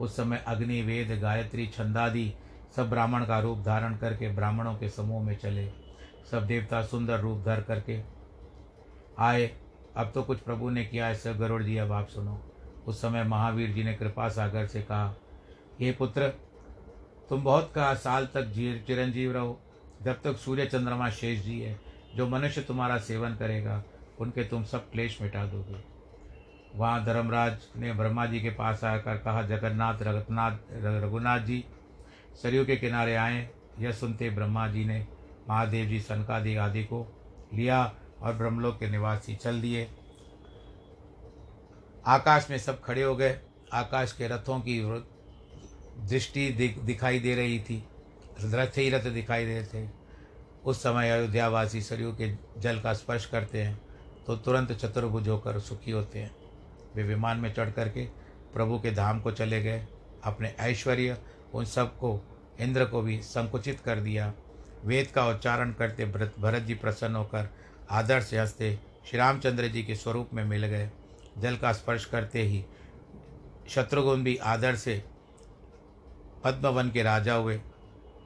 उस 0.00 0.16
समय 0.16 0.44
अग्नि, 0.46 0.80
वेद, 0.82 1.18
गायत्री, 1.20 1.66
छंदादि 1.66 2.32
सब 2.76 2.90
ब्राह्मण 2.90 3.24
का 3.24 3.38
रूप 3.40 3.58
धारण 3.58 3.96
करके 3.96 4.28
ब्राह्मणों 4.28 4.74
के 4.74 4.88
समूह 4.88 5.22
में 5.24 5.36
चले। 5.36 5.68
सब 6.30 6.46
देवता 6.46 6.82
सुंदर 6.82 7.20
रूप 7.20 7.42
धर 7.44 7.60
करके 7.60 8.00
आए। 9.18 9.50
अब 9.96 10.12
तो 10.14 10.22
कुछ 10.22 10.38
प्रभु 10.38 10.70
ने 10.70 10.84
किया 10.84 11.06
है 11.06 11.14
सब 11.14 11.38
गरुड़ 11.38 11.62
जी, 11.62 11.76
अब 11.76 11.92
आप 11.92 12.08
सुनो। 12.08 12.40
उस 12.86 13.02
समय 13.02 13.24
महावीर 13.24 13.70
जी 13.70 13.84
ने 13.84 13.94
कृपा 13.94 14.28
सागर 14.28 14.66
से 14.66 14.82
कहा, 14.82 15.14
हे 15.80 15.92
पुत्र, 15.92 16.28
तुम 17.28 17.44
बहुत 17.44 17.72
कहा 17.74 17.94
साल 17.94 18.26
तक 18.26 18.52
चिरंजीव 18.86 19.32
रहो। 19.32 19.60
जब 20.02 20.22
तक 20.22 20.36
सूर्य 20.36 20.66
चंद्रमा 20.66 21.10
शेष 21.10 21.40
जी 21.40 21.60
है, 21.60 21.78
जो 22.16 22.26
मनुष्य 22.28 22.60
तुम्हारा 22.60 22.98
सेवन 22.98 23.34
करेगा, 23.34 23.82
उनके 24.20 24.44
तुम 24.44 24.64
सब 24.64 24.90
क्लेश 24.90 25.22
मिटा 25.22 25.44
दोगे। 25.46 25.76
वहाँ 26.74 27.04
धर्मराज 27.04 27.56
ने 27.76 27.92
ब्रह्मा 27.92 28.26
जी 28.26 28.40
के 28.40 28.50
पास 28.50 28.84
आकर 28.84 29.16
कहा, 29.16 29.42
जगन्नाथ, 29.42 30.02
रघुनाथ 30.02 30.56
रघुनाथ 31.04 31.40
जी, 31.40 31.64
सरयू 32.42 32.64
के 32.64 32.76
किनारे 32.76 33.14
आए। 33.14 33.48
यह 33.78 33.92
सुनते 33.92 34.30
ब्रह्मा 34.30 34.66
जी 34.68 34.84
ने 34.84 35.06
महादेव 35.48 35.86
जी, 35.86 36.00
सनकादि 36.00 36.56
आदि 36.56 36.84
को 36.84 37.06
लिया 37.54 37.82
और 38.22 38.34
ब्रह्मलोक 38.34 38.78
के 38.78 38.90
निवासी 38.90 39.34
चल 39.36 39.60
दिए। 39.60 39.88
आकाश 42.06 42.46
में 42.50 42.58
सब 42.58 42.80
खड़े 42.82 43.02
हो 43.02 43.14
गए। 43.16 43.38
आकाश 43.72 44.12
के 44.12 44.28
रथों 44.28 44.58
की 44.60 44.80
दृष्टि 46.08 46.48
दिखाई 46.82 47.18
दे 47.18 47.34
रही 47.34 47.58
थी। 47.60 47.84
रथ 48.44 48.78
ही 48.78 48.88
रथ 48.90 49.04
दिखाई 49.04 49.46
दे 49.46 49.58
रहे 49.60 49.84
थे। 49.84 49.88
उस 50.64 50.82
समय 50.82 51.10
अयोध्यावासी 51.10 51.82
सरयू 51.82 52.12
के 52.12 52.32
जल 52.60 52.80
का 52.80 52.92
स्पर्श 52.92 53.26
करते 53.26 53.62
हैं 53.62 53.80
तो 54.26 54.36
तुरंत 54.36 54.72
चतुर्भुज 54.72 55.28
होकर 55.28 55.58
सुखी 55.60 55.90
होते 55.90 56.18
हैं। 56.18 56.30
वे 56.94 57.02
विमान 57.02 57.38
में 57.38 57.52
चढ़ 57.54 57.70
करके 57.70 58.04
प्रभु 58.54 58.78
के 58.78 58.90
धाम 58.90 59.20
को 59.20 59.30
चले 59.30 59.62
गए। 59.62 59.86
अपने 60.24 60.54
ऐश्वर्य, 60.60 61.16
उन 61.54 61.64
सबको, 61.64 62.20
इंद्र 62.60 62.84
को 62.84 63.02
भी 63.02 63.20
संकुचित 63.22 63.80
कर 63.80 64.00
दिया। 64.00 64.32
वेद 64.84 65.06
का 65.06 65.26
उच्चारण 65.28 65.72
करते 65.72 66.06
भरत 66.06 66.34
भरत 66.40 66.62
जी 66.62 66.74
प्रसन्न 66.74 67.16
होकर 67.16 67.48
आदर 67.90 68.20
से 68.20 68.38
हँसते 68.38 68.78
श्री 69.06 69.18
रामचंद्र 69.18 69.68
जी 69.68 69.82
के 69.82 69.94
स्वरूप 69.94 70.30
में 70.34 70.44
मिल 70.44 70.66
गए। 70.66 70.90
जल 71.38 71.56
का 71.56 71.72
स्पर्श 71.72 72.04
करते 72.04 72.42
ही 72.42 72.64
शत्रुघ्न 73.68 74.22
भी 74.24 74.36
आदर 74.36 74.76
से 74.76 75.02
पद्मवन 76.44 76.90
के 76.90 77.02
राजा 77.02 77.34
हुए। 77.34 77.60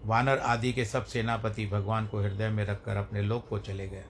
वानर 0.04 0.38
आदि 0.38 0.72
के 0.72 0.84
सब 0.84 1.04
सेनापति 1.04 1.66
भगवान 1.66 2.06
को 2.06 2.20
हृदय 2.20 2.48
में 2.48 2.64
रखकर 2.64 2.96
अपने 2.96 3.22
लोक 3.22 3.48
को 3.48 3.58
चले 3.58 3.88
गए। 3.88 4.04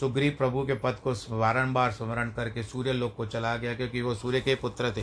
सुग्रीव 0.00 0.34
प्रभु 0.38 0.66
के 0.66 0.74
पद 0.74 1.00
को 1.04 1.12
बारंबार 1.38 1.92
स्मरण 1.92 2.30
करके 2.30 2.62
सूर्य 2.62 2.92
लोक 2.92 3.14
को 3.16 3.26
चला 3.26 3.56
गया 3.56 3.74
क्योंकि 3.74 4.02
वो 4.02 4.14
सूर्य 4.14 4.40
के 4.40 4.54
पुत्र 4.54 4.92
थे। 4.96 5.02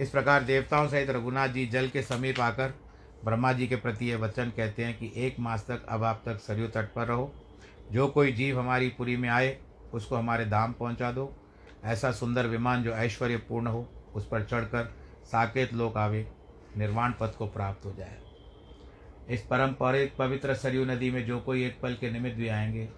इस 0.00 0.10
प्रकार 0.10 0.42
देवताओं 0.42 0.88
सहित 0.88 1.10
रघुनाथ 1.10 1.48
जी 1.48 1.66
जल 1.66 1.88
के 1.88 2.02
समीप 2.02 2.40
आकर 2.40 2.74
ब्रह्मा 3.24 3.52
जी 3.52 3.66
के 3.66 3.76
प्रति 3.76 4.06
ये 4.06 4.16
वचन 4.16 4.52
कहते 4.56 4.84
हैं 4.84 4.98
कि 4.98 5.12
एक 5.16 5.40
मास 5.40 5.64
तक 5.68 5.86
अब 5.88 6.04
आप 6.04 6.22
तक 6.26 6.40
सरयू 6.40 6.68
तट 6.68 6.92
पर 6.94 7.06
रहो। 7.06 7.32
जो 7.92 8.06
कोई 8.08 8.32
जीव 8.32 8.58
हमारी 8.60 8.88
पुरी 8.88 9.16
में 9.16 9.28
आए 9.28 9.56
उसको 9.94 10.16
हमारे 10.16 10.46
धाम 10.46 10.72
पहुँचा 10.72 11.12
दो। 11.12 11.36
ऐसा 11.84 12.12
सुंदर 12.12 12.46
विमान 12.46 12.82
जो 12.82 12.90
ऐश्वर्यपूर्ण 12.90 13.66
हो, 13.66 13.88
उस 14.14 14.28
पर 14.28 14.44
चढ़कर 14.44 14.94
साकेत 15.24 15.74
लोक 15.74 15.96
आवे, 15.96 16.32
निर्वाण 16.76 17.12
पथ 17.20 17.36
को 17.36 17.46
प्राप्त 17.46 17.86
हो 17.86 17.92
जाए। 17.92 18.18
इस 19.30 19.42
परम्परिक 19.42 20.16
पवित्र 20.16 20.54
सरयू 20.54 20.84
नदी 20.84 21.10
में 21.10 21.26
जो 21.26 21.40
कोई 21.40 21.64
एक 21.64 21.80
पल 21.80 21.94
के 21.94 22.10
निमित्त 22.10 22.36
भी 22.36 22.48
आएँगे, 22.48 22.88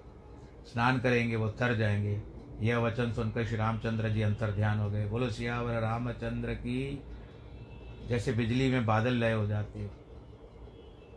स्नान 0.72 0.98
करेंगे, 0.98 1.36
वो 1.36 1.48
तर 1.48 1.74
जाएँगे। 1.74 2.22
यह 2.60 2.78
वचन 2.78 3.12
सुनकर 3.12 3.44
श्री 3.44 3.56
रामचंद्र 3.56 4.08
जी 4.08 4.22
अंतर 4.22 4.50
ध्यान 4.50 4.78
हो 4.78 4.90
गए। 4.90 5.06
बोलो, 5.06 5.30
सियावर 5.30 5.80
रामचंद्र 5.80 6.54
की, 6.54 7.04
जैसे 8.08 8.32
बिजली 8.32 8.70
में 8.70 8.86
बादल 8.86 9.14
लय 9.14 9.32
हो 9.32 9.46
जाते 9.46 9.90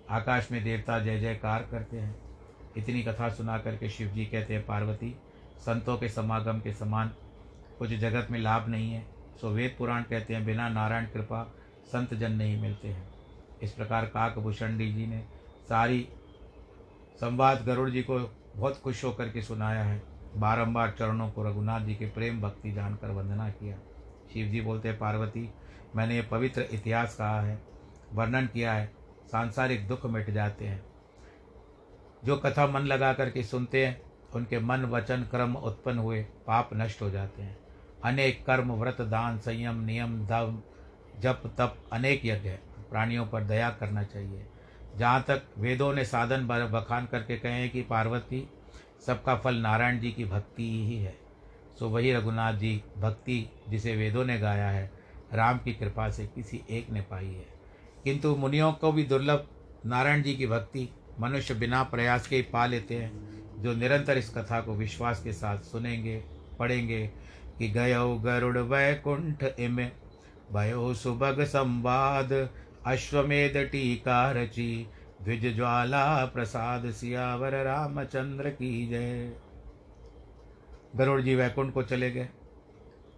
आकाश 0.10 0.52
में 0.52 0.64
देवता 0.64 1.00
जय 1.00 1.20
जयकार 1.20 1.68
करते 1.72 1.98
हैं। 1.98 2.16
इतनी 2.78 3.04
कथा 3.04 3.30
सुना 3.30 3.58
करके 3.58 3.90
शिव 3.90 4.08
जी 4.08 4.26
कहते 4.26 4.54
हैं, 4.54 4.66
पार्वती 4.66 5.16
संतों 5.66 5.98
के 5.98 6.10
समागम 6.10 6.60
के 6.60 6.74
समान 6.74 7.12
कुछ 7.80 7.90
जगत 7.90 8.28
में 8.32 8.40
लाभ 8.40 8.70
नहीं 8.70 8.92
है। 8.92 9.06
सो 9.42 9.50
वेद 9.50 9.76
पुराण 9.78 10.04
कहते 10.04 10.36
हैं, 10.36 10.46
बिना 10.46 10.70
नारायण 10.70 11.06
कृपा 11.06 11.54
संत 11.86 12.14
जन 12.14 12.32
नहीं 12.32 12.62
मिलते 12.62 12.88
हैं। 12.88 13.14
इस 13.64 13.72
प्रकार 13.72 14.06
काकभूषणी 14.06 14.94
जी 14.94 15.08
ने 15.08 15.26
सारी 15.70 16.10
संवाद 17.20 17.66
गरुड़ 17.66 17.90
जी 17.90 18.02
को 18.02 18.20
बहुत 18.56 18.82
खुश 18.82 19.04
होकर 19.04 19.30
के 19.30 19.42
सुनाया 19.42 19.84
है। 19.84 20.04
बारंबार 20.36 20.96
चरणों 21.00 21.32
को 21.32 21.44
रघुनाथ 21.44 21.82
जी 21.82 21.96
के 21.96 22.06
प्रेम 22.06 22.42
भक्ति 22.42 22.72
जानकर 22.72 23.12
वंदना 23.12 23.50
किया। 23.50 23.78
शिव 24.34 24.48
जी 24.48 24.62
बोलते 24.62 24.90
हैं, 24.90 24.98
पार्वती, 24.98 25.54
मैंने 25.96 26.16
ये 26.16 26.22
पवित्र 26.22 26.62
इतिहास 26.62 27.16
कहा 27.16 27.42
है, 27.42 27.62
वर्णन 28.14 28.48
किया 28.48 28.74
है, 28.74 28.94
सांसारिक 29.32 29.88
दुख 29.88 30.06
मिट 30.06 30.30
जाते 30.30 30.66
हैं। 30.66 30.86
जो 32.26 32.38
कथा 32.38 32.68
मन 32.68 32.80
लगा 32.80 33.14
करके 33.14 33.44
सुनते 33.44 33.86
हैं 33.88 34.02
उनके 34.36 34.60
मन 34.60 34.86
वचन 34.86 35.24
क्रम 35.24 35.56
उत्पन्न 35.56 36.00
हुए, 36.00 36.24
पाप 36.24 36.70
नष्ट 36.74 37.02
हो 37.02 37.10
जाते 37.10 37.42
हैं। 37.42 37.58
अनेक 38.06 38.46
कर्म, 38.46 38.72
व्रत, 38.72 39.02
दान, 39.02 39.38
संयम, 39.38 39.80
नियम 39.80 40.26
धम 40.26 40.62
जप, 41.20 41.42
तप, 41.58 41.78
अनेक 41.94 42.26
यज्ञ 42.26 42.50
प्राणियों 42.90 43.28
पर 43.28 43.44
दया 43.44 43.70
करना 43.70 44.04
चाहिए। 44.04 44.46
जहाँ 44.98 45.24
तक 45.28 45.44
वेदों 45.58 45.94
ने 45.94 46.06
साधन 46.06 46.48
बखान 46.48 47.06
करके 47.06 47.38
कहे 47.38 47.52
हैं 47.52 47.70
कि 47.70 47.82
पार्वती, 47.82 48.50
सबका 49.06 49.36
फल 49.36 49.56
नारायण 49.56 50.00
जी 50.00 50.12
की 50.12 50.26
भक्ति 50.26 50.64
ही 50.64 50.98
है। 50.98 51.18
सो 51.80 51.90
वही 51.90 52.14
रघुनाथ 52.14 52.54
जी 52.54 52.84
भक्ति 52.98 53.50
जिसे 53.70 53.96
वेदों 53.96 54.26
ने 54.26 54.40
गाया 54.40 54.70
है, 54.70 54.92
राम 55.34 55.58
की 55.58 55.74
कृपा 55.74 56.10
से 56.10 56.28
किसी 56.28 56.62
एक 56.70 56.90
ने 56.90 57.02
पाई 57.02 57.26
है। 57.26 57.46
किंतु 58.04 58.36
मुनियों 58.36 58.74
को 58.74 58.92
भी 58.92 59.04
दुर्लभ 59.04 59.48
नारायण 59.86 60.22
जी 60.22 60.36
की 60.36 60.48
भक्ति 60.48 60.90
मनुष्य 61.20 61.54
बिना 61.54 61.84
प्रयास 61.84 62.28
के 62.28 62.36
ही 62.36 62.42
पा 62.42 62.66
लेते 62.66 62.96
हैं। 62.96 63.43
जो 63.64 63.74
निरंतर 63.74 64.18
इस 64.18 64.30
कथा 64.30 64.62
को 64.62 64.74
विश्वास 64.74 65.24
के 65.24 65.34
साथ 65.34 65.58
सुनेंगे, 65.58 66.24
पढ़ेंगे 66.60 67.08
कि 67.58 67.68
गयो 67.70 68.16
गरुड़ 68.16 68.58
वैकुंठ 68.58 69.44
इम, 69.60 69.78
भयो 70.52 70.94
सुभग 70.94 71.44
संवाद, 71.44 72.50
अश्वमेध 72.86 73.58
टीका 73.58 74.32
रची, 74.32 74.88
द्विज 75.22 75.56
ज्वाला 75.56 76.26
प्रसाद 76.26 76.92
सियावर 76.92 77.64
रामचंद्र 77.64 78.50
की 78.50 78.88
जय। 78.88 79.32
गरुड़ 80.96 81.22
जी 81.22 81.36
वैकुंठ 81.36 81.74
को 81.74 81.84
चले 81.84 82.12
गए 82.12 82.30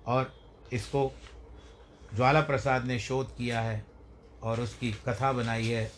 और 0.06 0.34
इसको 0.74 1.12
ज्वाला 2.16 2.42
प्रसाद 2.42 2.86
ने 2.86 3.00
शोध 3.00 3.36
किया 3.38 3.62
है 3.62 3.86
और 4.44 4.60
उसकी 4.60 4.92
कथा 4.92 5.32
बनाई 5.32 5.68
है। 5.68 5.92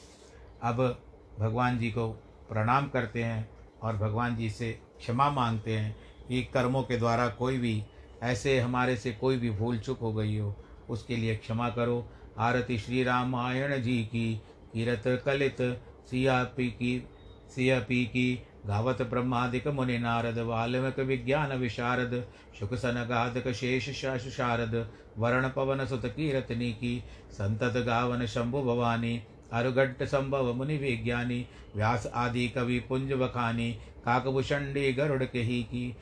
अब 0.64 1.02
भगवान 1.40 1.80
जी 1.80 1.92
को 1.92 2.08
प्रणाम 2.50 2.88
करते 2.90 3.24
हैं। 3.24 3.57
और 3.82 3.98
भगवान 3.98 4.36
जी 4.36 4.50
से 4.50 4.72
क्षमा 4.98 5.30
मांगते 5.30 5.78
हैं 5.78 5.96
कि 6.28 6.44
कर्मों 6.44 6.84
के 6.84 6.98
द्वारा 6.98 7.28
कोई 7.28 7.58
भी, 7.58 7.84
ऐसे 8.24 8.60
हमारे 8.60 8.96
से 8.98 9.12
कोई 9.12 9.38
भी 9.38 9.50
भूल 9.50 9.80
चुक 9.80 10.00
हो 10.00 10.14
गई 10.14 10.38
हो, 10.38 10.56
उसके 10.90 11.16
लिए 11.16 11.36
क्षमा 11.36 11.70
करो। 11.70 12.10
आरती 12.38 12.78
श्री 12.78 13.04
रामायण 13.04 13.82
जी 13.82 14.04
की, 14.04 14.42
कीरत 14.74 15.04
कलित, 15.26 15.62
सिया 16.10 16.44
पी 16.44 16.68
की, 16.68 17.08
सिया 17.56 17.80
पी 17.80 18.06
की, 18.06 18.44
गावत 18.66 19.02
ब्रह्मादिक 19.02 19.68
मुनि 19.68 19.98
नारद, 19.98 20.38
वाल्मिक 20.38 21.00
विज्ञान 21.00 21.54
विशारद, 21.54 22.28
शुक 22.60 22.74
सन 22.74 23.06
गाधक 23.10 23.52
शेष 23.52 23.90
शारद 24.38 24.92
वरण 25.18 25.50
पवन 25.50 25.86
सुत 25.86 26.06
कीरतनी 26.06 26.72
की, 26.72 27.04
संतत 27.32 27.74
गावन 27.78 28.26
शंभु 28.26 28.62
भवानी 28.62 29.22
अरुघट्ट 29.54 30.04
संभव 30.04 30.54
मुनि 30.54 30.78
विज्ञानी 30.78 31.46
व्यास 31.76 32.08
आदि 32.16 32.48
कवि 32.48 32.80
पुंज 32.80 33.14
बखानी 33.14 33.72
काकभूषणी 34.06 34.92
गरुड़ 34.94 35.24
कही 35.24 35.62
की 35.64 35.98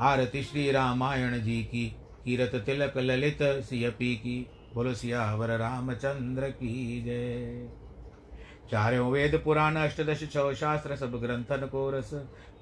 आरती 0.00 0.42
श्री 0.42 0.70
रामायण 0.72 1.38
जी 1.40 1.62
की 1.64 1.84
कीरत 2.24 2.54
तिलक 2.66 2.96
ललित 2.96 3.42
सियपी 3.42 4.14
की 4.16 4.46
बोलो 4.74 4.94
सियावर 4.94 5.50
रामचंद्र 5.50 6.48
की 6.50 7.02
जय। 7.02 7.68
चारों 8.70 9.10
वेद 9.10 9.40
पुराण 9.44 9.76
अष्टदश 9.76 10.22
छो 10.32 10.52
शास्त्र 10.54 10.96
सब 10.96 11.16
ग्रंथन 11.20 11.66
को 11.66 11.90
रस 11.90 12.14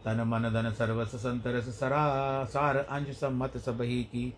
तन 0.04 0.20
मन 0.26 0.48
धन 0.52 0.70
सर्वस 0.72 1.14
संतरस 1.14 1.68
सरा 1.80 2.44
सार 2.44 2.76
अंश 2.76 3.16
सम्मत 3.16 3.56
सब 3.56 3.82
ही 3.82 4.02
की। 4.04 4.32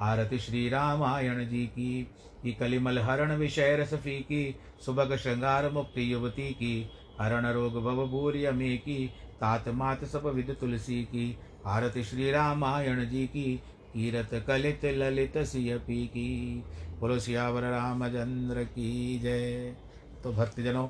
आरती 0.00 0.38
श्री 0.38 0.68
रामायण 0.68 1.44
जी 1.48 1.66
की 1.66 2.02
की 2.42 2.52
कलिमल 2.52 2.98
हरण 2.98 3.32
विषय 3.32 3.76
रसफी 3.76 4.18
की 4.20 4.56
सुबग 4.86 5.16
श्रृंगार 5.16 5.70
मुक्ति 5.70 6.12
युवती 6.12 6.50
की, 6.50 6.90
हरण 7.20 7.46
रोग 7.46 7.82
भव 7.82 8.06
भूर्य 8.06 8.50
में 8.50 8.78
की 8.78 9.06
तात 9.40 9.68
मात 9.68 10.04
सब 10.04 10.26
विद 10.26 10.56
तुलसी 10.60 11.02
की, 11.04 11.38
आरती 11.66 12.04
श्री 12.04 12.30
रामायण 12.30 13.04
जी 13.04 13.26
की, 13.26 13.56
कीरत 13.94 14.44
कलित 14.48 14.84
ललित 14.84 15.38
सियपी 15.38 16.06
की 16.06 16.64
बोलो 17.00 17.18
सियावर 17.18 17.62
रामचंद्र 17.62 18.64
की 18.64 19.18
जय। 19.18 19.76
तो 20.24 20.32
भक्तजनों, 20.32 20.88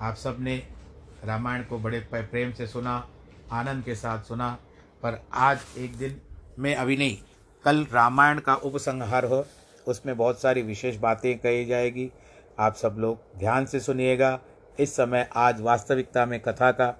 आप 0.00 0.16
सबने 0.16 0.56
रामायण 1.24 1.62
को 1.62 1.78
बड़े 1.78 2.00
प्रेम 2.14 2.52
से 2.52 2.66
सुना, 2.66 3.08
आनंद 3.52 3.84
के 3.84 3.94
साथ 3.94 4.22
सुना, 4.22 4.50
पर 5.02 5.22
आज 5.32 5.58
एक 5.78 5.96
दिन 5.96 6.20
में 6.58 6.74
अभी 6.74 6.96
नहीं 6.96 7.18
कल 7.64 7.86
रामायण 7.92 8.38
का 8.38 8.54
उपसंहार 8.54 9.24
हो 9.24 9.44
उसमें 9.88 10.16
बहुत 10.16 10.40
सारी 10.40 10.62
विशेष 10.62 10.96
बातें 10.96 11.38
कही 11.38 11.64
जाएगी। 11.64 12.12
आप 12.58 12.74
सब 12.74 12.96
लोग 12.98 13.38
ध्यान 13.38 13.66
से 13.66 13.80
सुनिएगा। 13.80 14.40
इस 14.80 14.96
समय 14.96 15.30
आज 15.36 15.60
वास्तविकता 15.60 16.26
में 16.26 16.40
कथा 16.40 16.72
का 16.72 16.94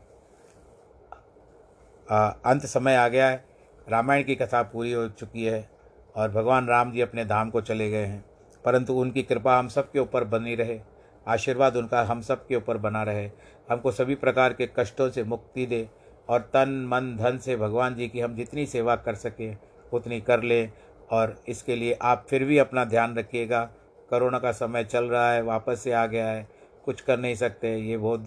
आ, 2.10 2.28
अंत 2.28 2.66
समय 2.66 2.96
आ 2.96 3.08
गया 3.08 3.28
है। 3.28 3.44
रामायण 3.88 4.24
की 4.24 4.34
कथा 4.34 4.62
पूरी 4.62 4.92
हो 4.92 5.08
चुकी 5.08 5.44
है 5.44 5.70
और 6.16 6.30
भगवान 6.30 6.66
राम 6.66 6.92
जी 6.92 7.00
अपने 7.00 7.24
धाम 7.24 7.50
को 7.50 7.60
चले 7.60 7.90
गए 7.90 8.04
हैं। 8.04 8.24
परंतु 8.64 8.94
उनकी 8.94 9.22
कृपा 9.22 9.58
हम 9.58 9.68
सब 9.68 9.92
के 9.92 9.98
ऊपर 9.98 10.24
बनी 10.24 10.54
रहे। 10.54 10.80
आशीर्वाद 11.28 11.76
उनका 11.76 12.02
हम 12.02 12.20
सब 12.20 12.46
के 12.46 12.56
ऊपर 12.56 12.76
बना 12.76 13.02
रहे। 13.02 13.30
हमको 13.70 13.92
सभी 13.92 14.14
प्रकार 14.14 14.52
के 14.52 14.68
कष्टों 14.76 15.10
से 15.10 15.24
मुक्ति 15.24 15.66
दे 15.66 15.88
और 16.28 16.40
तन 16.40 16.88
मन 16.88 17.16
धन 17.16 17.38
से 17.38 17.56
भगवान 17.56 17.94
जी 17.94 18.08
की 18.08 18.20
हम 18.20 18.34
जितनी 18.34 18.66
सेवा 18.66 18.96
कर 18.96 19.14
सकें 19.14 19.56
उतनी 19.92 20.20
कर 20.20 20.42
लें 20.42 20.72
और 21.10 21.42
इसके 21.48 21.76
लिए 21.76 21.98
आप 22.02 22.26
फिर 22.30 22.44
भी 22.44 22.58
अपना 22.58 22.84
ध्यान 22.84 23.16
रखिएगा। 23.16 23.70
कोरोना 24.10 24.38
का 24.38 24.52
समय 24.52 24.84
चल 24.84 25.04
रहा 25.04 25.32
है, 25.32 25.42
वापस 25.42 25.80
से 25.80 25.92
आ 25.92 26.06
गया 26.06 26.28
है। 26.28 26.48
कुछ 26.84 27.00
कर 27.00 27.18
नहीं 27.18 27.34
सकते, 27.34 27.76
ये 27.76 27.96
बहुत 27.96 28.26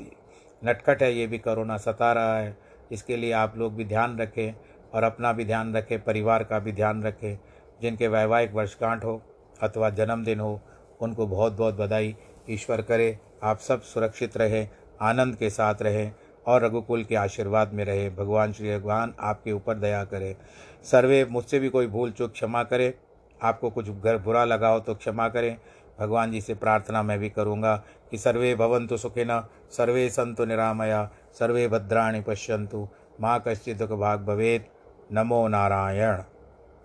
नटखट 0.66 1.04
है, 1.04 1.14
ये 1.14 1.28
भी 1.28 1.38
कोरोना 1.38 1.78
सता 1.78 2.14
रहा 2.14 2.40
है। 2.40 2.58
इसके 2.92 3.18
लिए 3.18 3.32
आप 3.32 3.58
लोग 3.58 3.76
भी 3.76 3.86
ध्यान 3.86 4.18
रखें 4.20 4.54
और 4.94 5.04
अपना 5.04 5.34
भी 5.34 5.46
ध्यान 5.46 5.76
रखें, 5.76 6.04
परिवार 6.04 6.44
का 6.44 6.60
भी 6.60 6.72
ध्यान 6.72 7.04
रखें। 7.04 7.38
जिनके 7.82 8.08
वैवाहिक 8.08 8.54
वर्षगांठ 8.54 9.04
हो 9.04 9.22
अथवा 9.62 9.90
जन्मदिन 9.90 10.40
हो, 10.40 10.62
उनको 11.02 11.28
बहुत 11.28 11.54
बहुत 11.54 11.74
बधाई। 11.74 12.16
ईश्वर 12.50 12.82
करे, 12.82 13.20
आप 13.44 13.60
सब 13.60 13.82
सुरक्षित 13.82 14.38
रहें, 14.38 14.70
आनंद 15.02 15.36
के 15.36 15.50
साथ 15.50 15.82
रहें 15.82 16.12
और 16.48 16.64
रघुकुल 16.64 17.04
के 17.04 17.16
आशीर्वाद 17.16 17.74
में 17.74 17.86
रहे। 17.86 18.10
भगवान, 18.10 18.54
श्री 18.54 18.78
भगवान, 18.78 19.14
आपके 19.20 19.52
ऊपर 19.52 19.76
दया 19.76 20.04
करे। 20.04 20.38
सर्वे, 20.84 21.26
मुझसे 21.26 21.60
भी 21.60 21.70
कोई 21.70 21.88
भूल 21.88 22.12
चूक 22.12 22.32
क्षमा 22.32 22.64
करे। 22.64 22.94
आपको 23.42 23.70
कुछ 23.70 23.90
घर 23.90 24.18
बुरा 24.18 24.46
लगा 24.46 24.68
हो 24.68 24.80
तो 24.80 24.96
क्षमा 24.96 25.28
करें। 25.30 25.58
भगवान 26.00 26.32
जी 26.32 26.42
से 26.42 26.54
प्रार्थना 26.56 27.04
मैं 27.04 27.20
भी 27.20 27.30
करूँगा 27.30 27.76
कि 28.12 28.18
सर्वे 28.18 28.56
भवंतु 28.56 28.98
सुखिन, 28.98 29.42
सर्वे 29.72 30.10
संतु 30.10 30.46
निरामया, 30.46 31.10
सर्वे 31.40 31.68
भद्राणी 31.68 32.22
पश्यंतु 32.22 32.88
माँ 33.22 33.44
कश्चित् 33.48 33.82
भाग 33.84 34.20
भवेद 34.20 34.66
नमो 35.12 35.48
नारायण। 35.48 36.24